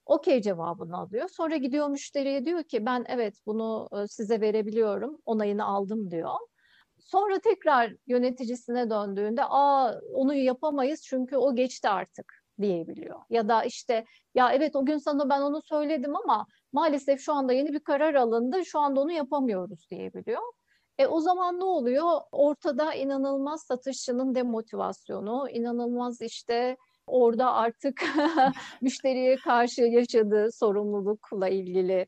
okey 0.06 0.42
cevabını 0.42 0.96
alıyor. 0.98 1.28
Sonra 1.28 1.56
gidiyor 1.56 1.88
müşteriye 1.88 2.44
diyor 2.44 2.62
ki 2.64 2.86
ben 2.86 3.04
evet 3.08 3.34
bunu 3.46 3.88
e, 4.04 4.08
size 4.08 4.40
verebiliyorum 4.40 5.18
onayını 5.26 5.64
aldım 5.64 6.10
diyor. 6.10 6.30
Sonra 7.00 7.38
tekrar 7.38 7.92
yöneticisine 8.06 8.90
döndüğünde 8.90 9.42
aa 9.44 10.00
onu 10.14 10.34
yapamayız 10.34 11.02
çünkü 11.02 11.36
o 11.36 11.54
geçti 11.54 11.88
artık 11.88 12.34
diyebiliyor. 12.60 13.20
Ya 13.30 13.48
da 13.48 13.64
işte 13.64 14.04
ya 14.34 14.52
evet 14.52 14.76
o 14.76 14.86
gün 14.86 14.98
sana 14.98 15.30
ben 15.30 15.40
onu 15.40 15.62
söyledim 15.62 16.16
ama 16.16 16.46
maalesef 16.72 17.20
şu 17.20 17.32
anda 17.32 17.52
yeni 17.52 17.72
bir 17.72 17.80
karar 17.80 18.14
alındı 18.14 18.64
şu 18.64 18.80
anda 18.80 19.00
onu 19.00 19.12
yapamıyoruz 19.12 19.86
diyebiliyor. 19.90 20.42
E 20.98 21.06
o 21.06 21.20
zaman 21.20 21.60
ne 21.60 21.64
oluyor? 21.64 22.20
Ortada 22.32 22.94
inanılmaz 22.94 23.62
satışçının 23.62 24.34
demotivasyonu, 24.34 25.48
inanılmaz 25.50 26.20
işte 26.20 26.76
orada 27.06 27.52
artık 27.52 28.02
müşteriye 28.82 29.36
karşı 29.36 29.82
yaşadığı 29.82 30.52
sorumlulukla 30.52 31.48
ilgili 31.48 32.06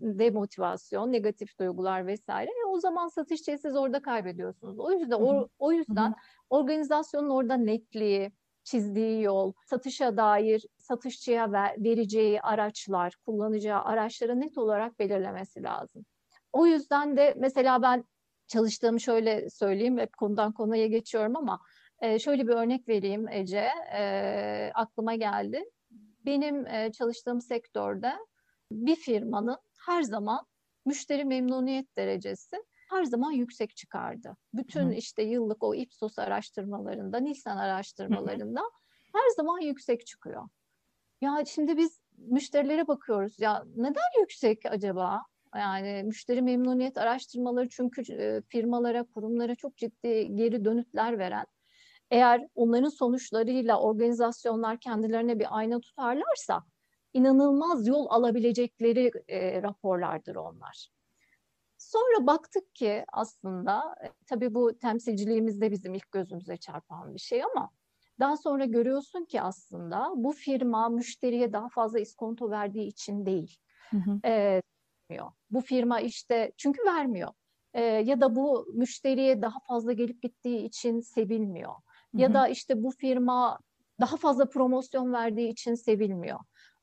demotivasyon, 0.00 1.12
negatif 1.12 1.58
duygular 1.58 2.06
vesaire. 2.06 2.50
E 2.50 2.66
o 2.68 2.80
zaman 2.80 3.08
satışçıyı 3.08 3.58
siz 3.58 3.76
orada 3.76 4.02
kaybediyorsunuz. 4.02 4.78
O 4.78 4.92
yüzden 4.92 5.16
o, 5.20 5.48
o 5.58 5.72
yüzden 5.72 6.14
organizasyonun 6.50 7.30
orada 7.30 7.56
netliği, 7.56 8.32
çizdiği 8.64 9.22
yol, 9.22 9.52
satışa 9.64 10.16
dair 10.16 10.66
satışçıya 10.78 11.52
ver, 11.52 11.74
vereceği 11.78 12.40
araçlar, 12.40 13.14
kullanacağı 13.26 13.82
araçları 13.82 14.40
net 14.40 14.58
olarak 14.58 14.98
belirlemesi 14.98 15.62
lazım. 15.62 16.04
O 16.52 16.66
yüzden 16.66 17.16
de 17.16 17.34
mesela 17.38 17.82
ben 17.82 18.04
çalıştığım 18.46 19.00
şöyle 19.00 19.50
söyleyeyim, 19.50 19.98
hep 19.98 20.16
konudan 20.16 20.52
konuya 20.52 20.86
geçiyorum 20.86 21.36
ama 21.36 21.60
e, 22.00 22.18
şöyle 22.18 22.48
bir 22.48 22.52
örnek 22.52 22.88
vereyim 22.88 23.28
Ece, 23.28 23.68
e, 23.96 24.72
aklıma 24.74 25.14
geldi. 25.14 25.64
Benim 26.26 26.66
e, 26.66 26.92
çalıştığım 26.92 27.40
sektörde 27.40 28.12
bir 28.72 28.96
firmanın 28.96 29.58
her 29.86 30.02
zaman 30.02 30.46
müşteri 30.86 31.24
memnuniyet 31.24 31.96
derecesi 31.96 32.56
her 32.90 33.04
zaman 33.04 33.32
yüksek 33.32 33.76
çıkardı. 33.76 34.36
Bütün 34.54 34.90
Hı. 34.90 34.94
işte 34.94 35.22
yıllık 35.22 35.62
o 35.62 35.74
Ipsos 35.74 36.18
araştırmalarında, 36.18 37.18
Nielsen 37.18 37.56
araştırmalarında 37.56 38.60
Hı. 38.60 38.70
her 39.12 39.28
zaman 39.36 39.60
yüksek 39.60 40.06
çıkıyor. 40.06 40.48
Ya 41.20 41.44
şimdi 41.46 41.76
biz 41.76 42.00
müşterilere 42.16 42.88
bakıyoruz. 42.88 43.40
Ya 43.40 43.64
neden 43.76 44.20
yüksek 44.20 44.66
acaba? 44.66 45.22
Yani 45.56 46.02
müşteri 46.02 46.42
memnuniyet 46.42 46.98
araştırmaları 46.98 47.68
çünkü 47.68 48.02
firmalara, 48.48 49.04
kurumlara 49.04 49.54
çok 49.54 49.76
ciddi 49.76 50.34
geri 50.34 50.64
dönütler 50.64 51.18
veren. 51.18 51.46
Eğer 52.10 52.48
onların 52.54 52.88
sonuçlarıyla 52.88 53.80
organizasyonlar 53.80 54.78
kendilerine 54.80 55.38
bir 55.38 55.46
ayna 55.58 55.80
tutarlarsa 55.80 56.64
inanılmaz 57.12 57.86
yol 57.86 58.06
alabilecekleri 58.10 59.10
e, 59.28 59.62
raporlardır 59.62 60.36
onlar. 60.36 60.88
Sonra 61.78 62.26
baktık 62.26 62.74
ki 62.74 63.04
aslında 63.12 63.94
e, 64.04 64.06
tabii 64.26 64.54
bu 64.54 64.78
temsilciliğimizde 64.78 65.70
bizim 65.70 65.94
ilk 65.94 66.12
gözümüze 66.12 66.56
çarpan 66.56 67.14
bir 67.14 67.20
şey 67.20 67.44
ama 67.44 67.70
daha 68.20 68.36
sonra 68.36 68.64
görüyorsun 68.64 69.24
ki 69.24 69.42
aslında 69.42 70.12
bu 70.16 70.32
firma 70.32 70.88
müşteriye 70.88 71.52
daha 71.52 71.68
fazla 71.68 71.98
iskonto 72.00 72.50
verdiği 72.50 72.86
için 72.86 73.26
değil. 73.26 73.56
Hı 73.90 73.96
hı. 73.96 74.20
E, 74.24 74.62
bu 75.50 75.60
firma 75.60 76.00
işte 76.00 76.52
çünkü 76.56 76.84
vermiyor. 76.84 77.30
E, 77.74 77.82
ya 77.82 78.20
da 78.20 78.36
bu 78.36 78.66
müşteriye 78.74 79.42
daha 79.42 79.58
fazla 79.68 79.92
gelip 79.92 80.22
gittiği 80.22 80.64
için 80.64 81.00
sevilmiyor. 81.00 81.74
Ya 82.14 82.34
da 82.34 82.48
işte 82.48 82.82
bu 82.82 82.90
firma 82.90 83.58
daha 84.00 84.16
fazla 84.16 84.48
promosyon 84.48 85.12
verdiği 85.12 85.48
için 85.48 85.74
sevilmiyor. 85.74 86.38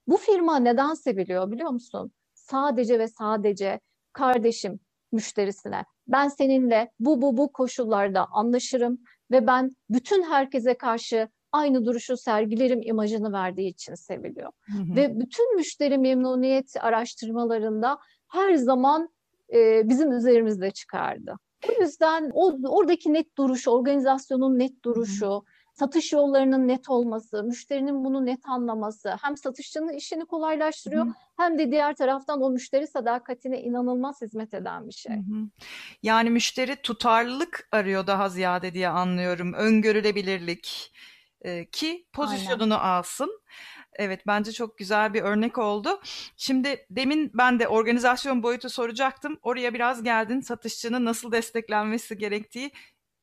Bu 0.08 0.18
firma 0.18 0.60
neden 0.60 0.94
seviliyor 0.94 1.52
biliyor 1.52 1.70
musun? 1.70 2.12
Sadece 2.34 3.00
ve 3.00 3.08
sadece 3.08 3.80
kardeşim 4.14 4.80
müşterisine 5.12 5.86
ben 6.08 6.28
seninle 6.28 6.92
bu 7.00 7.22
bu 7.22 7.38
bu 7.38 7.52
koşullarda 7.52 8.26
anlaşırım 8.32 9.00
ve 9.32 9.48
ben 9.48 9.76
bütün 9.90 10.24
herkese 10.24 10.78
karşı 10.78 11.30
aynı 11.52 11.86
duruşu 11.86 12.18
sergilerim 12.18 12.82
imajını 12.84 13.34
verdiği 13.34 13.70
için 13.70 13.94
seviliyor. 13.94 14.52
Hı 14.62 14.78
hı. 14.78 14.96
Ve 14.96 15.20
bütün 15.20 15.56
müşteri 15.56 15.98
memnuniyet 15.98 16.74
araştırmalarında 16.80 17.98
her 18.30 18.56
zaman 18.56 19.10
e, 19.54 19.90
bizim 19.90 20.12
üzerimizde 20.12 20.72
çıkardı. 20.72 21.36
O 21.70 21.82
yüzden 21.82 22.32
o, 22.34 22.58
oradaki 22.70 23.14
net 23.14 23.38
duruş, 23.38 23.68
organizasyonun 23.68 24.60
net 24.60 24.84
duruşu, 24.84 25.26
hı 25.26 25.36
hı 25.36 25.42
satış 25.80 26.14
yollarının 26.14 26.68
net 26.68 26.90
olması, 26.90 27.44
müşterinin 27.44 28.04
bunu 28.06 28.26
net 28.26 28.46
anlaması 28.46 29.16
hem 29.22 29.38
satışçının 29.38 29.94
işini 29.94 30.26
kolaylaştırıyor 30.26 31.06
Hı-hı. 31.06 31.14
hem 31.38 31.60
de 31.60 31.72
diğer 31.72 31.96
taraftan 31.96 32.42
o 32.42 32.50
müşteri 32.50 32.88
sadakatine 32.88 33.62
inanılmaz 33.62 34.22
hizmet 34.22 34.54
eden 34.54 34.88
bir 34.88 34.94
şey. 34.94 35.16
Hı-hı. 35.16 35.50
Yani 36.04 36.30
müşteri 36.30 36.76
tutarlılık 36.76 37.68
arıyor 37.72 38.08
daha 38.08 38.30
ziyade 38.30 38.74
diye 38.74 38.88
anlıyorum. 38.88 39.54
Öngörülebilirlik 39.54 40.94
e, 41.42 41.66
ki 41.66 42.06
pozisyonunu 42.14 42.82
Aynen. 42.82 42.98
alsın. 42.98 43.42
Evet 43.94 44.28
bence 44.28 44.52
çok 44.52 44.78
güzel 44.78 45.14
bir 45.14 45.22
örnek 45.22 45.58
oldu. 45.58 46.02
Şimdi 46.38 46.86
demin 46.90 47.32
ben 47.34 47.60
de 47.60 47.68
organizasyon 47.68 48.44
boyutu 48.44 48.70
soracaktım. 48.70 49.40
Oraya 49.42 49.74
biraz 49.74 50.04
geldin. 50.04 50.42
Satışçının 50.42 51.06
nasıl 51.06 51.32
desteklenmesi 51.32 52.18
gerektiği 52.18 52.72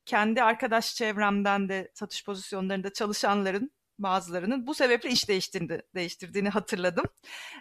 kendi 0.05 0.43
arkadaş 0.43 0.95
çevremden 0.95 1.69
de 1.69 1.91
satış 1.93 2.25
pozisyonlarında 2.25 2.93
çalışanların 2.93 3.71
bazılarının 3.99 4.67
bu 4.67 4.73
sebeple 4.75 5.09
iş 5.09 5.29
değiştirdi, 5.29 5.81
değiştirdiğini 5.95 6.49
hatırladım. 6.49 7.05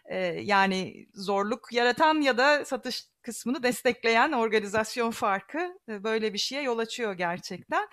Ee, 0.06 0.18
yani 0.26 1.06
zorluk 1.14 1.72
yaratan 1.72 2.20
ya 2.20 2.38
da 2.38 2.64
satış 2.64 3.04
kısmını 3.22 3.62
destekleyen 3.62 4.32
organizasyon 4.32 5.10
farkı 5.10 5.78
e, 5.88 6.04
böyle 6.04 6.32
bir 6.32 6.38
şeye 6.38 6.62
yol 6.62 6.78
açıyor 6.78 7.12
gerçekten. 7.12 7.88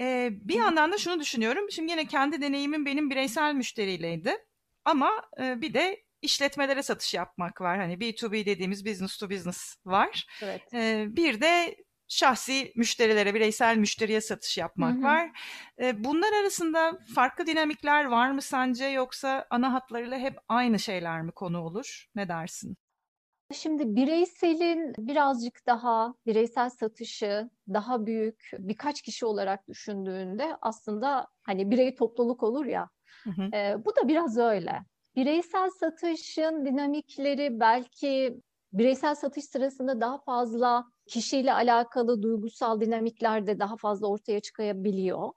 Ee, 0.00 0.30
bir 0.32 0.54
yandan 0.54 0.92
da 0.92 0.98
şunu 0.98 1.20
düşünüyorum. 1.20 1.70
Şimdi 1.70 1.92
yine 1.92 2.06
kendi 2.06 2.40
deneyimim 2.40 2.86
benim 2.86 3.10
bireysel 3.10 3.54
müşteriyleydi. 3.54 4.36
Ama 4.84 5.10
e, 5.40 5.60
bir 5.60 5.74
de 5.74 6.04
işletmelere 6.22 6.82
satış 6.82 7.14
yapmak 7.14 7.60
var. 7.60 7.78
Hani 7.78 7.94
B2B 8.00 8.46
dediğimiz 8.46 8.86
business 8.86 9.16
to 9.16 9.30
business 9.30 9.76
var. 9.84 10.26
Evet. 10.42 10.62
Ee, 10.74 11.06
bir 11.08 11.40
de 11.40 11.76
şahsi 12.08 12.72
müşterilere, 12.76 13.34
bireysel 13.34 13.76
müşteriye 13.76 14.20
satış 14.20 14.58
yapmak 14.58 14.94
hı 14.94 14.98
hı. 14.98 15.02
var. 15.02 15.30
E, 15.82 16.04
bunlar 16.04 16.32
arasında 16.32 16.98
farklı 17.14 17.46
dinamikler 17.46 18.04
var 18.04 18.30
mı 18.30 18.42
sence 18.42 18.84
yoksa 18.84 19.46
ana 19.50 19.72
hatlarıyla 19.72 20.18
hep 20.18 20.36
aynı 20.48 20.78
şeyler 20.78 21.22
mi 21.22 21.32
konu 21.32 21.60
olur? 21.60 22.06
Ne 22.14 22.28
dersin? 22.28 22.76
Şimdi 23.52 23.96
bireyselin 23.96 24.94
birazcık 24.98 25.66
daha 25.66 26.14
bireysel 26.26 26.70
satışı 26.70 27.50
daha 27.68 28.06
büyük 28.06 28.50
birkaç 28.58 29.02
kişi 29.02 29.26
olarak 29.26 29.68
düşündüğünde 29.68 30.56
aslında 30.60 31.26
hani 31.42 31.70
birey 31.70 31.94
topluluk 31.94 32.42
olur 32.42 32.66
ya 32.66 32.90
hı 33.24 33.30
hı. 33.30 33.52
E, 33.54 33.84
bu 33.84 33.96
da 33.96 34.08
biraz 34.08 34.38
öyle. 34.38 34.78
Bireysel 35.16 35.70
satışın 35.70 36.64
dinamikleri 36.64 37.60
belki 37.60 38.40
bireysel 38.72 39.14
satış 39.14 39.44
sırasında 39.44 40.00
daha 40.00 40.18
fazla 40.18 40.84
kişiyle 41.06 41.52
alakalı 41.52 42.22
duygusal 42.22 42.80
dinamikler 42.80 43.46
de 43.46 43.58
daha 43.58 43.76
fazla 43.76 44.06
ortaya 44.06 44.40
çıkabiliyor. 44.40 45.30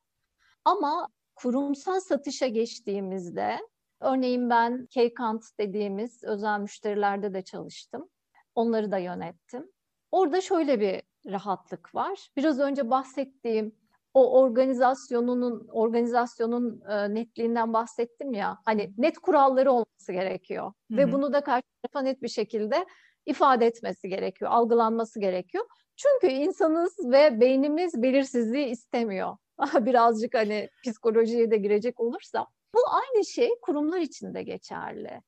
Ama 0.66 1.08
kurumsal 1.36 2.00
satışa 2.00 2.48
geçtiğimizde 2.48 3.58
örneğin 4.00 4.50
ben 4.50 4.86
K-Kant 4.86 5.44
dediğimiz 5.60 6.24
özel 6.24 6.60
müşterilerde 6.60 7.34
de 7.34 7.42
çalıştım. 7.42 8.10
Onları 8.56 8.92
da 8.92 8.98
yönettim. 8.98 9.72
Orada 10.12 10.42
şöyle 10.42 10.80
bir 10.80 11.02
rahatlık 11.32 11.96
var. 11.96 12.30
Biraz 12.38 12.60
önce 12.60 12.90
bahsettiğim 12.90 13.76
o 14.14 14.42
organizasyonunun 14.42 15.68
organizasyonun 15.72 16.82
e, 16.90 17.14
netliğinden 17.14 17.74
bahsettim 17.74 18.34
ya. 18.34 18.58
Hani 18.66 18.94
net 18.98 19.18
kuralları 19.18 19.72
olması 19.72 20.12
gerekiyor 20.12 20.66
Hı-hı. 20.66 20.98
ve 20.98 21.12
bunu 21.12 21.34
da 21.34 21.42
karşı 21.42 21.68
tarafa 21.84 22.02
net 22.02 22.22
bir 22.22 22.28
şekilde 22.28 22.86
ifade 23.26 23.66
etmesi 23.66 24.10
gerekiyor, 24.10 24.52
algılanması 24.52 25.20
gerekiyor. 25.20 25.66
Çünkü 25.96 26.28
insanız 26.28 26.94
ve 27.12 27.40
beynimiz 27.40 28.02
belirsizliği 28.02 28.66
istemiyor. 28.66 29.38
Birazcık 29.80 30.34
hani 30.34 30.70
psikolojiye 30.84 31.52
de 31.52 31.58
girecek 31.58 32.00
olursa. 32.00 32.48
Bu 32.76 32.80
aynı 32.90 33.26
şey 33.26 33.50
kurumlar 33.62 34.00
için 34.00 34.34
de 34.34 34.44
geçerli. 34.44 35.22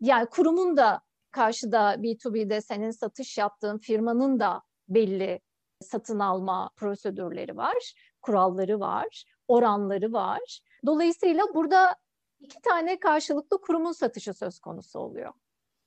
Yani 0.00 0.26
kurumun 0.26 0.76
da 0.76 1.00
karşıda 1.30 1.94
B2B'de 1.94 2.60
senin 2.60 2.90
satış 2.90 3.38
yaptığın 3.38 3.78
firmanın 3.78 4.40
da 4.40 4.62
belli 4.88 5.40
satın 5.80 6.18
alma 6.18 6.70
prosedürleri 6.76 7.56
var, 7.56 7.94
kuralları 8.22 8.80
var, 8.80 9.24
oranları 9.48 10.12
var. 10.12 10.60
Dolayısıyla 10.86 11.44
burada 11.54 11.96
iki 12.40 12.60
tane 12.60 13.00
karşılıklı 13.00 13.60
kurumun 13.60 13.92
satışı 13.92 14.34
söz 14.34 14.60
konusu 14.60 14.98
oluyor. 14.98 15.32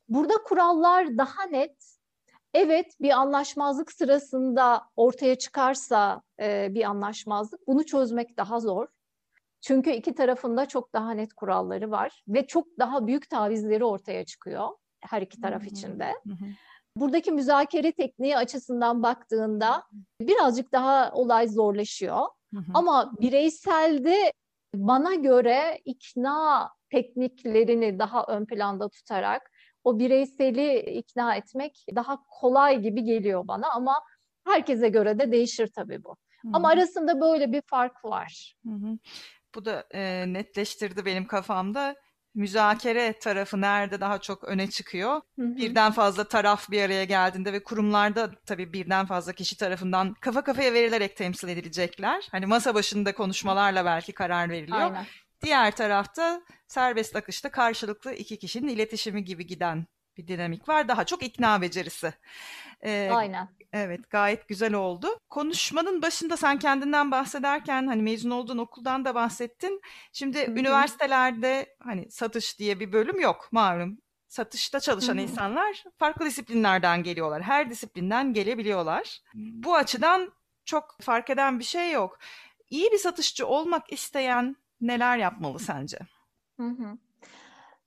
Burada 0.10 0.34
kurallar 0.46 1.18
daha 1.18 1.44
net. 1.44 1.94
Evet 2.54 2.96
bir 3.02 3.10
anlaşmazlık 3.10 3.92
sırasında 3.92 4.82
ortaya 4.96 5.38
çıkarsa 5.38 6.22
e, 6.40 6.68
bir 6.74 6.84
anlaşmazlık 6.84 7.68
bunu 7.68 7.86
çözmek 7.86 8.38
daha 8.38 8.60
zor. 8.60 8.88
Çünkü 9.64 9.92
iki 9.92 10.16
tarafında 10.16 10.66
çok 10.66 10.94
daha 10.94 11.12
net 11.12 11.34
kuralları 11.34 11.92
var 11.92 12.24
ve 12.28 12.48
çok 12.48 12.68
daha 12.80 13.08
büyük 13.08 13.30
tavizleri 13.30 13.86
ortaya 13.86 14.26
çıkıyor 14.26 14.70
her 15.02 15.22
iki 15.22 15.42
taraf 15.42 15.68
içinde. 15.68 16.14
Buradaki 16.96 17.32
müzakere 17.32 17.92
tekniği 17.92 18.38
açısından 18.38 19.04
baktığında 19.04 19.84
birazcık 20.22 20.72
daha 20.72 21.12
olay 21.14 21.48
zorlaşıyor. 21.48 22.28
Ama 22.74 23.14
bireyselde 23.22 24.32
bana 24.76 25.16
göre 25.16 25.82
ikna 25.86 26.70
tekniklerini 26.90 28.00
daha 28.00 28.26
ön 28.26 28.46
planda 28.46 28.90
tutarak 28.90 29.52
o 29.84 30.00
bireyseli 30.00 30.80
ikna 30.80 31.36
etmek 31.36 31.86
daha 31.96 32.24
kolay 32.30 32.82
gibi 32.82 33.04
geliyor 33.04 33.48
bana 33.48 33.72
ama 33.72 33.94
herkese 34.48 34.90
göre 34.90 35.20
de 35.20 35.32
değişir 35.32 35.68
tabii 35.76 36.04
bu. 36.04 36.10
Hı-hı. 36.10 36.52
Ama 36.54 36.70
arasında 36.70 37.22
böyle 37.22 37.52
bir 37.52 37.62
fark 37.62 38.06
var. 38.06 38.56
Hı-hı. 38.66 38.98
Bu 39.56 39.66
da 39.66 39.88
e, 39.92 40.26
netleştirdi 40.34 41.06
benim 41.06 41.28
kafamda. 41.28 41.96
Müzakere 42.36 43.20
tarafı 43.20 43.62
nerede 43.62 44.02
daha 44.02 44.22
çok 44.22 44.44
öne 44.44 44.70
çıkıyor? 44.70 45.22
Hı-hı. 45.40 45.56
Birden 45.56 45.92
fazla 45.92 46.24
taraf 46.28 46.72
bir 46.72 46.82
araya 46.82 47.04
geldiğinde 47.04 47.54
ve 47.54 47.64
kurumlarda 47.64 48.32
tabii 48.46 48.74
birden 48.74 49.06
fazla 49.06 49.34
kişi 49.34 49.58
tarafından 49.58 50.14
kafa 50.14 50.44
kafaya 50.44 50.74
verilerek 50.74 51.18
temsil 51.18 51.48
edilecekler. 51.48 52.28
Hani 52.32 52.46
masa 52.46 52.76
başında 52.76 53.14
konuşmalarla 53.14 53.86
belki 53.86 54.14
karar 54.14 54.50
veriliyor. 54.50 54.82
Aynen. 54.82 55.06
Diğer 55.42 55.76
tarafta 55.76 56.42
serbest 56.68 57.16
akışta 57.16 57.52
karşılıklı 57.52 58.14
iki 58.14 58.40
kişinin 58.40 58.68
iletişimi 58.68 59.24
gibi 59.24 59.48
giden 59.48 59.86
bir 60.18 60.28
dinamik 60.28 60.70
var. 60.70 60.88
Daha 60.88 61.06
çok 61.06 61.24
ikna 61.24 61.62
becerisi. 61.62 62.14
Ee, 62.86 63.10
Aynen. 63.12 63.50
Evet 63.74 64.10
gayet 64.10 64.48
güzel 64.48 64.74
oldu. 64.74 65.08
Konuşmanın 65.30 66.02
başında 66.02 66.38
sen 66.38 66.60
kendinden 66.60 67.12
bahsederken 67.12 67.88
hani 67.88 68.02
mezun 68.02 68.30
olduğun 68.30 68.58
okuldan 68.58 69.06
da 69.06 69.16
bahsettin. 69.16 69.82
Şimdi 70.12 70.48
Hı-hı. 70.48 70.60
üniversitelerde 70.60 71.76
hani 71.80 72.12
satış 72.12 72.60
diye 72.60 72.80
bir 72.80 72.94
bölüm 72.94 73.20
yok 73.20 73.50
malum. 73.52 73.98
Satışta 74.28 74.80
çalışan 74.80 75.14
Hı-hı. 75.16 75.24
insanlar 75.24 75.84
farklı 75.98 76.26
disiplinlerden 76.26 77.04
geliyorlar. 77.04 77.42
Her 77.42 77.70
disiplinden 77.70 78.34
gelebiliyorlar. 78.34 79.22
Bu 79.36 79.76
açıdan 79.76 80.34
çok 80.66 80.98
fark 81.02 81.30
eden 81.30 81.60
bir 81.60 81.64
şey 81.64 81.92
yok. 81.92 82.20
İyi 82.70 82.92
bir 82.92 82.98
satışçı 82.98 83.48
olmak 83.48 83.94
isteyen 83.94 84.56
neler 84.82 85.18
yapmalı 85.18 85.60
sence? 85.60 85.98
Hı 86.60 86.68
hı. 86.68 86.98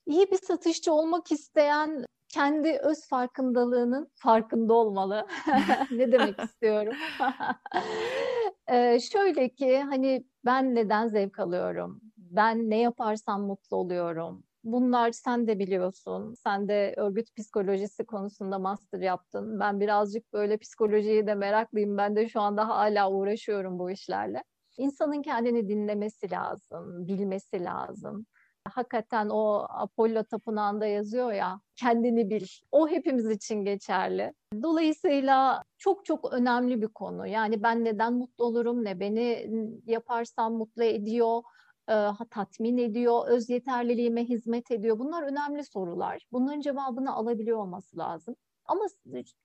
İyi 0.05 0.31
bir 0.31 0.37
satışçı 0.37 0.93
olmak 0.93 1.31
isteyen 1.31 2.05
kendi 2.37 2.77
öz 2.77 3.07
farkındalığının 3.07 4.11
farkında 4.15 4.73
olmalı. 4.73 5.27
ne 5.91 6.11
demek 6.11 6.39
istiyorum? 6.43 6.93
ee, 8.67 8.99
şöyle 8.99 9.49
ki 9.49 9.81
hani 9.81 10.25
ben 10.45 10.75
neden 10.75 11.07
zevk 11.07 11.39
alıyorum? 11.39 12.01
Ben 12.17 12.69
ne 12.69 12.77
yaparsam 12.79 13.41
mutlu 13.41 13.77
oluyorum. 13.77 14.43
Bunlar 14.63 15.11
sen 15.11 15.47
de 15.47 15.59
biliyorsun. 15.59 16.33
Sen 16.33 16.67
de 16.67 16.93
örgüt 16.97 17.35
psikolojisi 17.35 18.05
konusunda 18.05 18.59
master 18.59 18.99
yaptın. 18.99 19.59
Ben 19.59 19.79
birazcık 19.79 20.33
böyle 20.33 20.57
psikolojiye 20.57 21.27
de 21.27 21.35
meraklıyım. 21.35 21.97
Ben 21.97 22.15
de 22.15 22.29
şu 22.29 22.41
anda 22.41 22.67
hala 22.67 23.11
uğraşıyorum 23.11 23.79
bu 23.79 23.91
işlerle. 23.91 24.43
İnsanın 24.77 25.21
kendini 25.21 25.67
dinlemesi 25.69 26.31
lazım, 26.31 27.07
bilmesi 27.07 27.63
lazım. 27.63 28.25
Hakikaten 28.67 29.29
o 29.29 29.65
Apollo 29.69 30.23
Tapınağı'nda 30.23 30.85
yazıyor 30.85 31.31
ya, 31.31 31.61
kendini 31.75 32.29
bil. 32.29 32.45
O 32.71 32.87
hepimiz 32.89 33.29
için 33.29 33.63
geçerli. 33.63 34.33
Dolayısıyla 34.63 35.63
çok 35.77 36.05
çok 36.05 36.33
önemli 36.33 36.81
bir 36.81 36.87
konu. 36.87 37.27
Yani 37.27 37.63
ben 37.63 37.85
neden 37.85 38.13
mutlu 38.13 38.45
olurum, 38.45 38.85
ne 38.85 38.99
beni 38.99 39.49
yaparsam 39.85 40.53
mutlu 40.53 40.83
ediyor, 40.83 41.41
e, 41.89 41.95
tatmin 42.29 42.77
ediyor, 42.77 43.27
öz 43.27 43.49
yeterliliğime 43.49 44.23
hizmet 44.23 44.71
ediyor. 44.71 44.99
Bunlar 44.99 45.23
önemli 45.23 45.63
sorular. 45.63 46.27
Bunların 46.31 46.61
cevabını 46.61 47.15
alabiliyor 47.15 47.57
olması 47.57 47.97
lazım. 47.97 48.35
Ama 48.65 48.85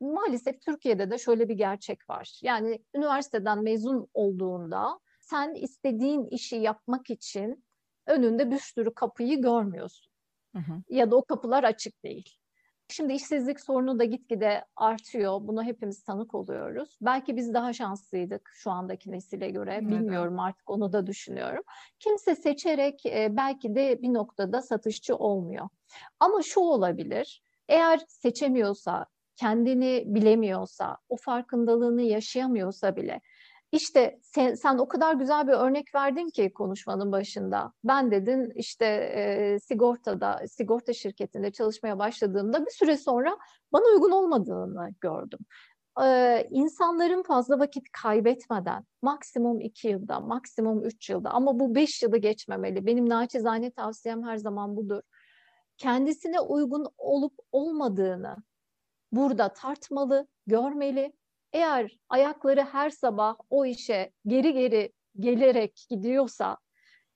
maalesef 0.00 0.60
Türkiye'de 0.60 1.10
de 1.10 1.18
şöyle 1.18 1.48
bir 1.48 1.54
gerçek 1.54 2.10
var. 2.10 2.40
Yani 2.42 2.82
üniversiteden 2.94 3.62
mezun 3.62 4.08
olduğunda 4.14 5.00
sen 5.20 5.54
istediğin 5.54 6.26
işi 6.26 6.56
yapmak 6.56 7.10
için 7.10 7.64
önünde 8.06 8.50
bir 8.50 8.58
sürü 8.58 8.94
kapıyı 8.94 9.42
görmüyorsun. 9.42 10.12
Hı 10.54 10.58
hı. 10.58 10.82
Ya 10.88 11.10
da 11.10 11.16
o 11.16 11.24
kapılar 11.24 11.64
açık 11.64 12.04
değil. 12.04 12.38
Şimdi 12.88 13.12
işsizlik 13.12 13.60
sorunu 13.60 13.98
da 13.98 14.04
gitgide 14.04 14.64
artıyor. 14.76 15.38
Buna 15.40 15.64
hepimiz 15.64 16.02
tanık 16.02 16.34
oluyoruz. 16.34 16.98
Belki 17.00 17.36
biz 17.36 17.54
daha 17.54 17.72
şanslıydık 17.72 18.50
şu 18.54 18.70
andaki 18.70 19.10
nesile 19.10 19.50
göre. 19.50 19.78
Evet. 19.82 19.90
Bilmiyorum 19.90 20.40
artık 20.40 20.70
onu 20.70 20.92
da 20.92 21.06
düşünüyorum. 21.06 21.62
Kimse 21.98 22.34
seçerek 22.34 23.06
e, 23.06 23.36
belki 23.36 23.74
de 23.74 24.02
bir 24.02 24.14
noktada 24.14 24.62
satışçı 24.62 25.16
olmuyor. 25.16 25.68
Ama 26.20 26.42
şu 26.42 26.60
olabilir. 26.60 27.42
Eğer 27.68 28.00
seçemiyorsa, 28.08 29.06
kendini 29.36 30.04
bilemiyorsa, 30.06 30.98
o 31.08 31.16
farkındalığını 31.16 32.02
yaşayamıyorsa 32.02 32.96
bile 32.96 33.20
işte 33.72 34.18
sen, 34.22 34.54
sen 34.54 34.78
o 34.78 34.88
kadar 34.88 35.14
güzel 35.14 35.48
bir 35.48 35.52
örnek 35.52 35.94
verdin 35.94 36.28
ki 36.28 36.52
konuşmanın 36.54 37.12
başında. 37.12 37.72
Ben 37.84 38.10
dedin 38.10 38.52
işte 38.54 38.86
e, 38.86 39.58
sigortada, 39.60 40.40
sigorta 40.48 40.92
şirketinde 40.92 41.52
çalışmaya 41.52 41.98
başladığımda 41.98 42.66
bir 42.66 42.70
süre 42.70 42.96
sonra 42.96 43.38
bana 43.72 43.84
uygun 43.94 44.10
olmadığını 44.10 44.88
gördüm. 45.00 45.38
Ee, 46.02 46.48
insanların 46.50 47.22
fazla 47.22 47.58
vakit 47.58 47.92
kaybetmeden 47.92 48.84
maksimum 49.02 49.60
iki 49.60 49.88
yılda, 49.88 50.20
maksimum 50.20 50.84
üç 50.84 51.10
yılda 51.10 51.30
ama 51.30 51.60
bu 51.60 51.74
beş 51.74 52.02
yılı 52.02 52.18
geçmemeli. 52.18 52.86
Benim 52.86 53.08
naçizane 53.08 53.70
tavsiyem 53.70 54.22
her 54.24 54.36
zaman 54.36 54.76
budur. 54.76 55.02
Kendisine 55.76 56.40
uygun 56.40 56.86
olup 56.98 57.34
olmadığını 57.52 58.36
burada 59.12 59.52
tartmalı, 59.52 60.26
görmeli. 60.46 61.12
Eğer 61.52 61.98
ayakları 62.08 62.62
her 62.62 62.90
sabah 62.90 63.36
o 63.50 63.64
işe 63.64 64.12
geri 64.26 64.52
geri 64.52 64.92
gelerek 65.18 65.86
gidiyorsa, 65.90 66.58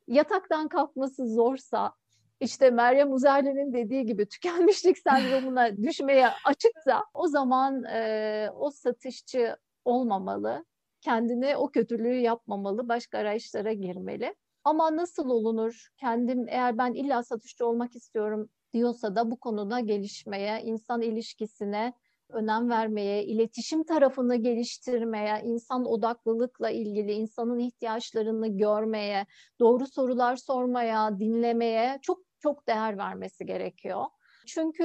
yataktan 0.09 0.69
kalkması 0.69 1.35
zorsa, 1.35 1.93
işte 2.41 2.71
Meryem 2.71 3.13
Uzerli'nin 3.13 3.73
dediği 3.73 4.07
gibi 4.07 4.29
tükenmişlik 4.29 4.99
sendromuna 4.99 5.77
düşmeye 5.83 6.29
açıksa 6.45 7.05
o 7.15 7.29
zaman 7.29 7.85
e, 7.85 8.51
o 8.55 8.71
satışçı 8.71 9.57
olmamalı, 9.85 10.65
kendine 11.01 11.57
o 11.57 11.71
kötülüğü 11.71 12.17
yapmamalı, 12.17 12.89
başka 12.89 13.19
araçlara 13.19 13.73
girmeli. 13.73 14.35
Ama 14.65 14.97
nasıl 14.97 15.31
olunur? 15.31 15.89
Kendim 15.97 16.49
eğer 16.49 16.79
ben 16.79 16.93
illa 16.93 17.23
satışçı 17.23 17.67
olmak 17.67 17.97
istiyorum 17.97 18.49
diyorsa 18.73 19.17
da 19.17 19.31
bu 19.31 19.37
konuda 19.37 19.81
gelişmeye, 19.81 20.63
insan 20.63 21.03
ilişkisine 21.03 21.93
önem 22.29 22.71
vermeye, 22.71 23.25
iletişim 23.25 23.85
tarafını 23.85 24.37
geliştirmeye, 24.37 25.41
insan 25.45 25.85
odaklılıkla 25.85 26.71
ilgili 26.71 27.13
insanın 27.13 27.59
ihtiyaçlarını 27.59 28.59
görmeye, 28.59 29.27
doğru 29.61 29.87
sorular 29.87 30.37
sormaya, 30.37 31.19
dinlemeye 31.19 31.99
çok 32.03 32.19
çok 32.43 32.69
değer 32.69 32.99
vermesi 32.99 33.47
gerekiyor. 33.47 34.05
Çünkü 34.49 34.85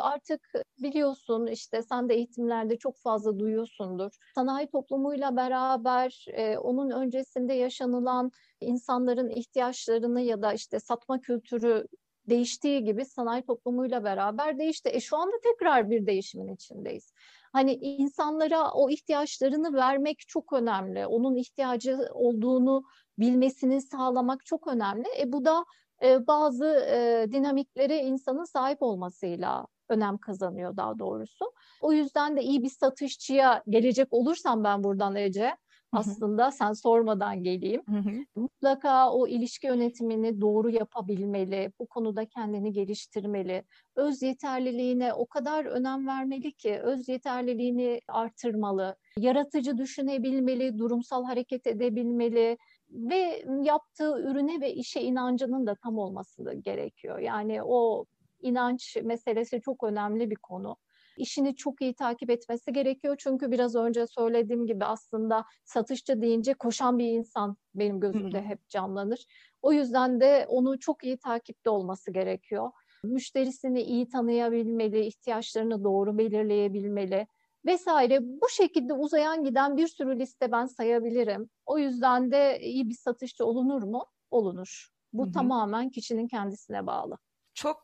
artık 0.00 0.40
biliyorsun 0.78 1.46
işte 1.46 1.82
sen 1.82 2.08
de 2.08 2.14
eğitimlerde 2.14 2.78
çok 2.78 2.98
fazla 2.98 3.38
duyuyorsundur. 3.38 4.10
Sanayi 4.34 4.70
toplumuyla 4.70 5.36
beraber 5.36 6.24
onun 6.58 6.90
öncesinde 6.90 7.54
yaşanılan 7.54 8.30
insanların 8.60 9.30
ihtiyaçlarını 9.30 10.20
ya 10.20 10.42
da 10.42 10.52
işte 10.52 10.80
satma 10.80 11.20
kültürü 11.20 11.86
değiştiği 12.28 12.84
gibi 12.84 13.04
sanayi 13.04 13.42
toplumuyla 13.42 14.04
beraber 14.04 14.58
değişti. 14.58 14.90
E 14.92 15.00
şu 15.00 15.16
anda 15.16 15.36
tekrar 15.42 15.90
bir 15.90 16.06
değişimin 16.06 16.54
içindeyiz. 16.54 17.12
Hani 17.52 17.72
insanlara 17.72 18.70
o 18.72 18.90
ihtiyaçlarını 18.90 19.74
vermek 19.74 20.18
çok 20.28 20.52
önemli. 20.52 21.06
Onun 21.06 21.36
ihtiyacı 21.36 21.98
olduğunu 22.12 22.84
bilmesini 23.18 23.82
sağlamak 23.82 24.46
çok 24.46 24.66
önemli. 24.66 25.08
E 25.18 25.32
bu 25.32 25.44
da 25.44 25.64
e, 26.02 26.26
bazı 26.26 26.66
e, 26.66 27.26
dinamiklere 27.32 27.98
insanın 27.98 28.44
sahip 28.44 28.82
olmasıyla 28.82 29.66
önem 29.88 30.18
kazanıyor 30.18 30.76
daha 30.76 30.98
doğrusu. 30.98 31.52
O 31.80 31.92
yüzden 31.92 32.36
de 32.36 32.42
iyi 32.42 32.62
bir 32.62 32.68
satışçıya 32.68 33.62
gelecek 33.68 34.08
olursam 34.10 34.64
ben 34.64 34.84
buradan 34.84 35.16
Ece, 35.16 35.56
aslında 35.92 36.50
sen 36.50 36.72
sormadan 36.72 37.42
geleyim. 37.42 37.82
Mutlaka 38.36 39.10
o 39.12 39.26
ilişki 39.26 39.66
yönetimini 39.66 40.40
doğru 40.40 40.70
yapabilmeli, 40.70 41.72
bu 41.80 41.86
konuda 41.86 42.26
kendini 42.26 42.72
geliştirmeli. 42.72 43.64
Öz 43.96 44.22
yeterliliğine 44.22 45.14
o 45.14 45.26
kadar 45.26 45.64
önem 45.64 46.06
vermeli 46.06 46.52
ki 46.52 46.78
öz 46.82 47.08
yeterliliğini 47.08 48.00
artırmalı. 48.08 48.96
Yaratıcı 49.16 49.78
düşünebilmeli, 49.78 50.78
durumsal 50.78 51.24
hareket 51.24 51.66
edebilmeli 51.66 52.58
ve 52.90 53.44
yaptığı 53.62 54.20
ürüne 54.20 54.60
ve 54.60 54.74
işe 54.74 55.00
inancının 55.00 55.66
da 55.66 55.74
tam 55.74 55.98
olması 55.98 56.54
gerekiyor. 56.54 57.18
Yani 57.18 57.62
o 57.62 58.04
inanç 58.40 58.96
meselesi 59.04 59.60
çok 59.60 59.84
önemli 59.84 60.30
bir 60.30 60.36
konu 60.36 60.76
işini 61.20 61.56
çok 61.56 61.82
iyi 61.82 61.94
takip 61.94 62.30
etmesi 62.30 62.72
gerekiyor. 62.72 63.16
Çünkü 63.18 63.50
biraz 63.50 63.74
önce 63.76 64.06
söylediğim 64.06 64.66
gibi 64.66 64.84
aslında 64.84 65.44
satışçı 65.64 66.22
deyince 66.22 66.54
koşan 66.54 66.98
bir 66.98 67.06
insan 67.06 67.56
benim 67.74 68.00
gözümde 68.00 68.42
hep 68.42 68.68
canlanır. 68.68 69.24
O 69.62 69.72
yüzden 69.72 70.20
de 70.20 70.46
onu 70.48 70.78
çok 70.78 71.04
iyi 71.04 71.18
takipte 71.18 71.70
olması 71.70 72.12
gerekiyor. 72.12 72.70
Müşterisini 73.04 73.82
iyi 73.82 74.08
tanıyabilmeli, 74.08 75.06
ihtiyaçlarını 75.06 75.84
doğru 75.84 76.18
belirleyebilmeli 76.18 77.26
vesaire. 77.66 78.18
Bu 78.22 78.48
şekilde 78.48 78.92
uzayan 78.92 79.44
giden 79.44 79.76
bir 79.76 79.86
sürü 79.86 80.18
liste 80.18 80.52
ben 80.52 80.66
sayabilirim. 80.66 81.50
O 81.66 81.78
yüzden 81.78 82.30
de 82.30 82.58
iyi 82.60 82.88
bir 82.88 82.94
satışçı 82.94 83.44
olunur 83.44 83.82
mu? 83.82 84.04
Olunur. 84.30 84.88
Bu 85.12 85.22
Hı-hı. 85.24 85.32
tamamen 85.32 85.90
kişinin 85.90 86.28
kendisine 86.28 86.86
bağlı. 86.86 87.18
Çok 87.54 87.80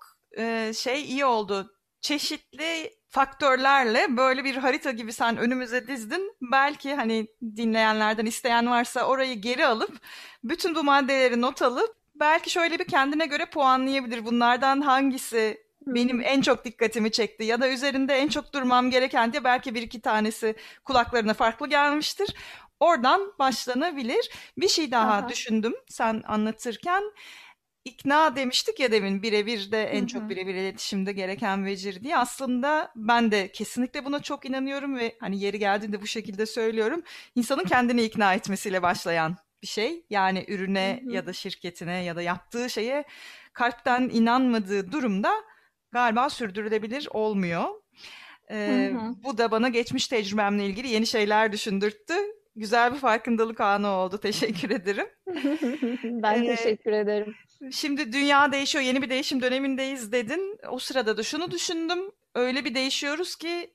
şey 0.75 1.05
iyi 1.05 1.25
oldu. 1.25 1.76
Çeşitli 2.01 2.95
faktörlerle 3.09 4.17
böyle 4.17 4.45
bir 4.45 4.57
harita 4.57 4.91
gibi 4.91 5.13
sen 5.13 5.37
önümüze 5.37 5.87
dizdin. 5.87 6.37
Belki 6.43 6.95
hani 6.95 7.27
dinleyenlerden 7.57 8.27
isteyen 8.27 8.71
varsa 8.71 9.07
orayı 9.07 9.35
geri 9.35 9.67
alıp 9.67 10.01
bütün 10.45 10.75
bu 10.75 10.85
maddeleri 10.85 11.41
not 11.41 11.63
alıp 11.63 11.97
belki 12.15 12.51
şöyle 12.51 12.79
bir 12.79 12.85
kendine 12.85 13.27
göre 13.27 13.47
puanlayabilir. 13.47 14.25
Bunlardan 14.25 14.81
hangisi 14.81 15.67
benim 15.87 16.21
en 16.21 16.41
çok 16.41 16.65
dikkatimi 16.65 17.11
çekti 17.11 17.45
ya 17.45 17.61
da 17.61 17.69
üzerinde 17.69 18.15
en 18.15 18.29
çok 18.29 18.53
durmam 18.53 18.91
gereken 18.91 19.33
diye 19.33 19.45
belki 19.45 19.75
bir 19.75 19.83
iki 19.83 20.01
tanesi 20.01 20.55
kulaklarına 20.85 21.35
farklı 21.35 21.69
gelmiştir. 21.69 22.35
Oradan 22.81 23.33
başlanabilir. 23.39 24.31
Bir 24.59 24.69
şey 24.69 24.91
daha 24.91 25.13
Aha. 25.13 25.29
düşündüm 25.29 25.75
sen 25.89 26.23
anlatırken 26.27 27.03
ikna 27.87 28.37
demiştik 28.37 28.81
ya 28.81 28.93
demin 28.93 29.23
birebir 29.23 29.73
de 29.73 29.85
en 29.85 29.99
Hı-hı. 29.99 30.07
çok 30.07 30.31
birebir 30.31 30.55
iletişimde 30.55 31.13
gereken 31.13 31.65
vecir 31.65 32.03
diye. 32.03 32.19
Aslında 32.19 32.93
ben 32.97 33.31
de 33.31 33.53
kesinlikle 33.53 34.05
buna 34.05 34.23
çok 34.23 34.45
inanıyorum 34.45 34.97
ve 34.97 35.17
hani 35.21 35.41
yeri 35.41 35.59
geldiğinde 35.59 36.03
bu 36.03 36.07
şekilde 36.07 36.47
söylüyorum. 36.47 37.03
İnsanın 37.35 37.65
kendini 37.65 38.03
ikna 38.03 38.35
etmesiyle 38.35 38.83
başlayan 38.83 39.37
bir 39.63 39.67
şey. 39.67 40.05
Yani 40.11 40.45
ürüne 40.49 41.01
Hı-hı. 41.03 41.15
ya 41.15 41.27
da 41.27 41.33
şirketine 41.33 42.05
ya 42.05 42.17
da 42.17 42.23
yaptığı 42.23 42.71
şeye 42.71 43.05
kalpten 43.53 44.11
inanmadığı 44.13 44.93
durumda 44.93 45.33
galiba 45.93 46.31
sürdürülebilir 46.31 47.09
olmuyor. 47.11 47.65
Ee, 48.51 48.93
bu 49.25 49.39
da 49.39 49.51
bana 49.51 49.69
geçmiş 49.69 50.09
tecrübemle 50.09 50.67
ilgili 50.67 50.89
yeni 50.89 51.07
şeyler 51.07 51.53
düşündürttü. 51.53 52.15
Güzel 52.57 52.95
bir 52.95 52.99
farkındalık 52.99 53.61
anı 53.61 53.89
oldu. 53.89 54.19
Teşekkür 54.23 54.71
ederim. 54.71 55.07
ben 56.23 56.43
ee, 56.43 56.57
teşekkür 56.57 56.93
ederim. 56.93 57.35
Şimdi 57.73 58.13
dünya 58.13 58.53
değişiyor, 58.53 58.85
yeni 58.85 59.03
bir 59.03 59.11
değişim 59.11 59.43
dönemindeyiz 59.43 60.13
dedin. 60.13 60.59
O 60.69 60.79
sırada 60.79 61.17
da 61.17 61.23
şunu 61.23 61.51
düşündüm. 61.51 61.99
Öyle 62.35 62.65
bir 62.65 62.75
değişiyoruz 62.75 63.37
ki 63.37 63.75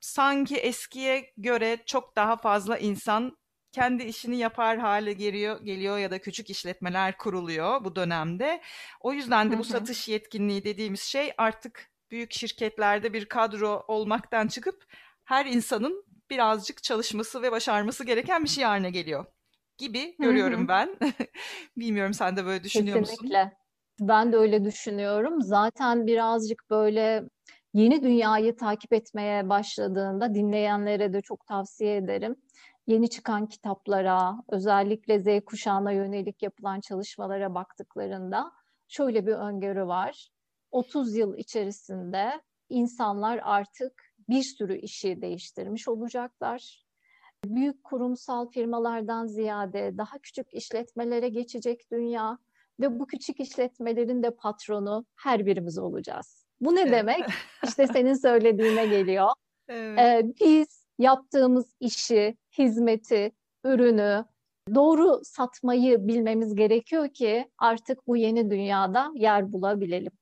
sanki 0.00 0.56
eskiye 0.56 1.32
göre 1.36 1.78
çok 1.86 2.16
daha 2.16 2.36
fazla 2.36 2.78
insan 2.78 3.38
kendi 3.72 4.02
işini 4.02 4.36
yapar 4.36 4.78
hale 4.78 5.12
geliyor, 5.12 5.60
geliyor 5.64 5.98
ya 5.98 6.10
da 6.10 6.20
küçük 6.20 6.50
işletmeler 6.50 7.18
kuruluyor 7.18 7.84
bu 7.84 7.96
dönemde. 7.96 8.62
O 9.00 9.12
yüzden 9.12 9.52
de 9.52 9.58
bu 9.58 9.64
satış 9.64 10.08
yetkinliği 10.08 10.64
dediğimiz 10.64 11.02
şey 11.02 11.32
artık 11.38 11.90
büyük 12.10 12.32
şirketlerde 12.32 13.12
bir 13.12 13.24
kadro 13.24 13.84
olmaktan 13.88 14.48
çıkıp 14.48 14.84
her 15.24 15.46
insanın 15.46 16.04
birazcık 16.30 16.82
çalışması 16.82 17.42
ve 17.42 17.52
başarması 17.52 18.04
gereken 18.04 18.44
bir 18.44 18.48
şey 18.48 18.64
haline 18.64 18.90
geliyor 18.90 19.26
gibi 19.78 20.16
görüyorum 20.18 20.68
ben. 20.68 20.96
Bilmiyorum 21.76 22.14
sen 22.14 22.36
de 22.36 22.44
böyle 22.44 22.64
düşünüyor 22.64 22.98
Kesinlikle. 22.98 23.44
musun? 23.44 23.58
Ben 24.00 24.32
de 24.32 24.36
öyle 24.36 24.64
düşünüyorum. 24.64 25.42
Zaten 25.42 26.06
birazcık 26.06 26.62
böyle 26.70 27.22
yeni 27.74 28.02
dünyayı 28.02 28.56
takip 28.56 28.92
etmeye 28.92 29.48
başladığında 29.48 30.34
dinleyenlere 30.34 31.12
de 31.12 31.20
çok 31.20 31.46
tavsiye 31.46 31.96
ederim. 31.96 32.36
Yeni 32.86 33.10
çıkan 33.10 33.46
kitaplara, 33.46 34.34
özellikle 34.48 35.18
Z 35.20 35.44
kuşağına 35.44 35.92
yönelik 35.92 36.42
yapılan 36.42 36.80
çalışmalara 36.80 37.54
baktıklarında 37.54 38.52
şöyle 38.88 39.26
bir 39.26 39.32
öngörü 39.32 39.86
var. 39.86 40.28
30 40.70 41.16
yıl 41.16 41.36
içerisinde 41.36 42.40
insanlar 42.68 43.40
artık 43.42 43.92
bir 44.28 44.42
sürü 44.42 44.78
işi 44.78 45.22
değiştirmiş 45.22 45.88
olacaklar 45.88 46.87
büyük 47.44 47.84
kurumsal 47.84 48.50
firmalardan 48.50 49.26
ziyade 49.26 49.98
daha 49.98 50.18
küçük 50.18 50.54
işletmelere 50.54 51.28
geçecek 51.28 51.90
dünya 51.92 52.38
ve 52.80 52.98
bu 53.00 53.06
küçük 53.06 53.40
işletmelerin 53.40 54.22
de 54.22 54.30
patronu 54.30 55.04
her 55.16 55.46
birimiz 55.46 55.78
olacağız. 55.78 56.46
Bu 56.60 56.74
ne 56.74 56.92
demek? 56.92 57.24
İşte 57.64 57.86
senin 57.86 58.14
söylediğine 58.14 58.86
geliyor. 58.86 59.28
Evet. 59.70 59.98
Ee, 59.98 60.32
biz 60.40 60.86
yaptığımız 60.98 61.74
işi, 61.80 62.36
hizmeti, 62.58 63.32
ürünü 63.64 64.24
doğru 64.74 65.20
satmayı 65.24 66.08
bilmemiz 66.08 66.54
gerekiyor 66.54 67.08
ki 67.08 67.50
artık 67.58 68.06
bu 68.06 68.16
yeni 68.16 68.50
dünyada 68.50 69.12
yer 69.14 69.52
bulabilelim. 69.52 70.12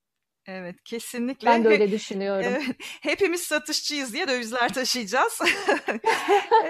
Evet 0.47 0.83
kesinlikle. 0.83 1.47
Ben 1.47 1.63
de 1.63 1.67
öyle 1.67 1.91
düşünüyorum. 1.91 2.51
Evet, 2.55 2.75
hepimiz 3.01 3.43
satışçıyız 3.43 4.13
diye 4.13 4.27
dövizler 4.27 4.73
taşıyacağız. 4.73 5.41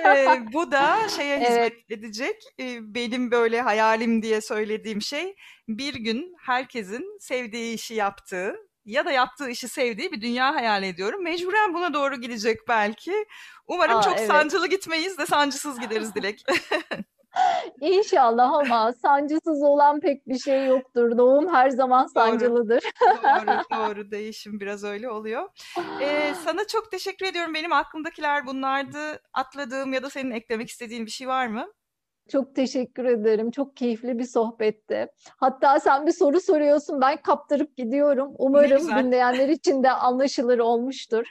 e, 0.05 0.27
bu 0.53 0.71
da 0.71 1.09
şeye 1.09 1.39
hizmet 1.39 1.73
evet. 1.73 1.91
edecek. 1.91 2.35
E, 2.59 2.93
benim 2.93 3.31
böyle 3.31 3.61
hayalim 3.61 4.21
diye 4.21 4.41
söylediğim 4.41 5.01
şey 5.01 5.35
bir 5.67 5.93
gün 5.93 6.35
herkesin 6.39 7.17
sevdiği 7.19 7.75
işi 7.75 7.93
yaptığı 7.93 8.55
ya 8.85 9.05
da 9.05 9.11
yaptığı 9.11 9.49
işi 9.49 9.67
sevdiği 9.67 10.11
bir 10.11 10.21
dünya 10.21 10.55
hayal 10.55 10.83
ediyorum. 10.83 11.23
Mecburen 11.23 11.73
buna 11.73 11.93
doğru 11.93 12.15
gidecek 12.15 12.67
belki. 12.67 13.25
Umarım 13.67 13.97
Aa, 13.97 14.01
çok 14.01 14.17
evet. 14.17 14.27
sancılı 14.27 14.67
gitmeyiz 14.67 15.17
de 15.17 15.25
sancısız 15.25 15.79
gideriz 15.79 16.15
Dilek. 16.15 16.43
İnşallah 17.81 18.53
ama 18.53 18.93
sancısız 18.93 19.63
olan 19.63 19.99
pek 19.99 20.27
bir 20.27 20.39
şey 20.39 20.65
yoktur. 20.65 21.17
Doğum 21.17 21.53
her 21.53 21.69
zaman 21.69 22.07
sancılıdır. 22.07 22.83
Doğru, 23.01 23.47
doğru, 23.47 23.61
doğru. 23.95 24.11
Değişim 24.11 24.59
biraz 24.59 24.83
öyle 24.83 25.09
oluyor. 25.09 25.49
Ee, 26.01 26.33
sana 26.45 26.67
çok 26.67 26.91
teşekkür 26.91 27.25
ediyorum. 27.25 27.53
Benim 27.53 27.73
aklımdakiler 27.73 28.45
bunlardı. 28.47 29.21
Atladığım 29.33 29.93
ya 29.93 30.03
da 30.03 30.09
senin 30.09 30.31
eklemek 30.31 30.69
istediğin 30.69 31.05
bir 31.05 31.11
şey 31.11 31.27
var 31.27 31.47
mı? 31.47 31.67
Çok 32.27 32.55
teşekkür 32.55 33.05
ederim. 33.05 33.51
Çok 33.51 33.77
keyifli 33.77 34.19
bir 34.19 34.23
sohbetti. 34.23 35.07
Hatta 35.37 35.79
sen 35.79 36.07
bir 36.07 36.11
soru 36.11 36.41
soruyorsun. 36.41 37.01
Ben 37.01 37.17
kaptırıp 37.21 37.77
gidiyorum. 37.77 38.31
Umarım 38.37 38.87
dinleyenler 38.97 39.49
için 39.49 39.83
de 39.83 39.91
anlaşılır 40.07 40.59
olmuştur. 40.59 41.25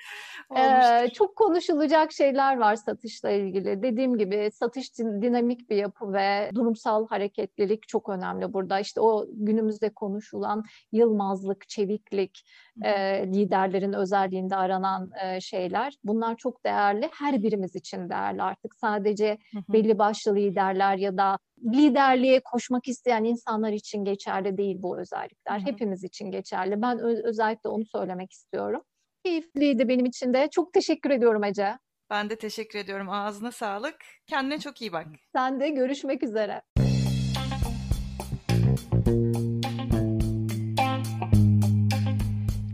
Ee, 0.57 1.09
çok 1.15 1.37
konuşulacak 1.37 2.13
şeyler 2.13 2.59
var 2.59 2.77
satışla 2.77 3.31
ilgili. 3.31 3.83
Dediğim 3.83 4.19
gibi 4.19 4.51
satış 4.53 4.99
dinamik 4.99 5.71
bir 5.71 5.77
yapı 5.77 6.13
ve 6.13 6.51
durumsal 6.55 7.09
hareketlilik 7.09 7.89
çok 7.89 8.09
önemli 8.09 8.53
burada. 8.53 8.81
İşte 8.81 9.01
o 9.01 9.27
günümüzde 9.31 9.91
konuşulan 9.91 10.65
yılmazlık, 10.93 11.69
çeviklik, 11.69 12.45
e, 12.83 12.93
liderlerin 13.27 13.93
özelliğinde 13.93 14.57
aranan 14.57 15.11
e, 15.25 15.41
şeyler. 15.41 15.95
Bunlar 16.05 16.37
çok 16.37 16.65
değerli. 16.65 17.11
Her 17.13 17.43
birimiz 17.43 17.77
için 17.77 18.09
değerli 18.09 18.43
artık. 18.43 18.75
Sadece 18.75 19.39
belli 19.69 19.99
başlı 19.99 20.35
liderler 20.35 20.86
ya 20.95 21.17
da 21.17 21.39
liderliğe 21.65 22.41
koşmak 22.41 22.89
isteyen 22.89 23.25
insanlar 23.25 23.73
için 23.73 24.05
geçerli 24.05 24.57
değil 24.57 24.77
bu 24.79 25.01
özellikler. 25.01 25.61
Hepimiz 25.61 26.05
için 26.05 26.31
geçerli. 26.31 26.83
Ben 26.83 26.99
özellikle 27.25 27.69
onu 27.69 27.85
söylemek 27.85 28.33
istiyorum 28.33 28.83
keyifliydi 29.27 29.89
benim 29.89 30.07
için 30.07 30.35
de. 30.35 30.49
Çok 30.53 30.73
teşekkür 30.73 31.11
ediyorum 31.11 31.45
Ece. 31.45 31.79
Ben 32.11 32.31
de 32.31 32.37
teşekkür 32.37 32.79
ediyorum. 32.79 33.11
Ağzına 33.11 33.53
sağlık. 33.53 33.97
Kendine 34.27 34.59
çok 34.59 34.83
iyi 34.83 34.93
bak. 34.93 35.07
Sen 35.33 35.61
de 35.61 35.69
görüşmek 35.69 36.23
üzere. 36.23 36.63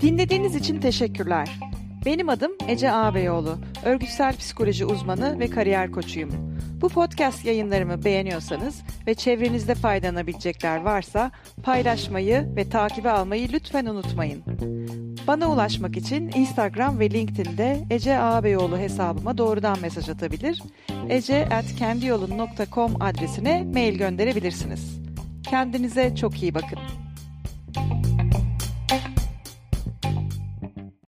Dinlediğiniz 0.01 0.57
için 0.57 0.81
teşekkürler. 0.81 1.59
Benim 2.07 2.29
adım 2.29 2.53
Ece 2.69 2.93
Ağabeyoğlu. 2.93 3.59
Örgütsel 3.85 4.37
psikoloji 4.37 4.87
uzmanı 4.87 5.39
ve 5.39 5.51
kariyer 5.51 5.93
koçuyum. 5.93 6.52
Bu 6.83 6.89
podcast 6.89 7.45
yayınlarımı 7.45 8.05
beğeniyorsanız 8.05 8.83
ve 9.07 9.15
çevrenizde 9.15 9.75
faydalanabilecekler 9.75 10.81
varsa 10.81 11.31
paylaşmayı 11.63 12.57
ve 12.57 12.69
takibe 12.69 13.11
almayı 13.11 13.49
lütfen 13.53 13.87
unutmayın. 13.87 14.43
Bana 15.27 15.51
ulaşmak 15.51 15.97
için 15.97 16.31
Instagram 16.35 16.99
ve 16.99 17.11
LinkedIn'de 17.11 17.85
Ece 17.91 18.19
Ağabeyoğlu 18.19 18.79
hesabıma 18.79 19.39
doğrudan 19.39 19.81
mesaj 19.81 20.09
atabilir, 20.09 20.63
ece.kendiyolun.com 21.09 23.03
adresine 23.03 23.63
mail 23.63 23.99
gönderebilirsiniz. 23.99 25.01
Kendinize 25.51 26.17
çok 26.17 26.43
iyi 26.43 26.55
bakın. 26.55 26.79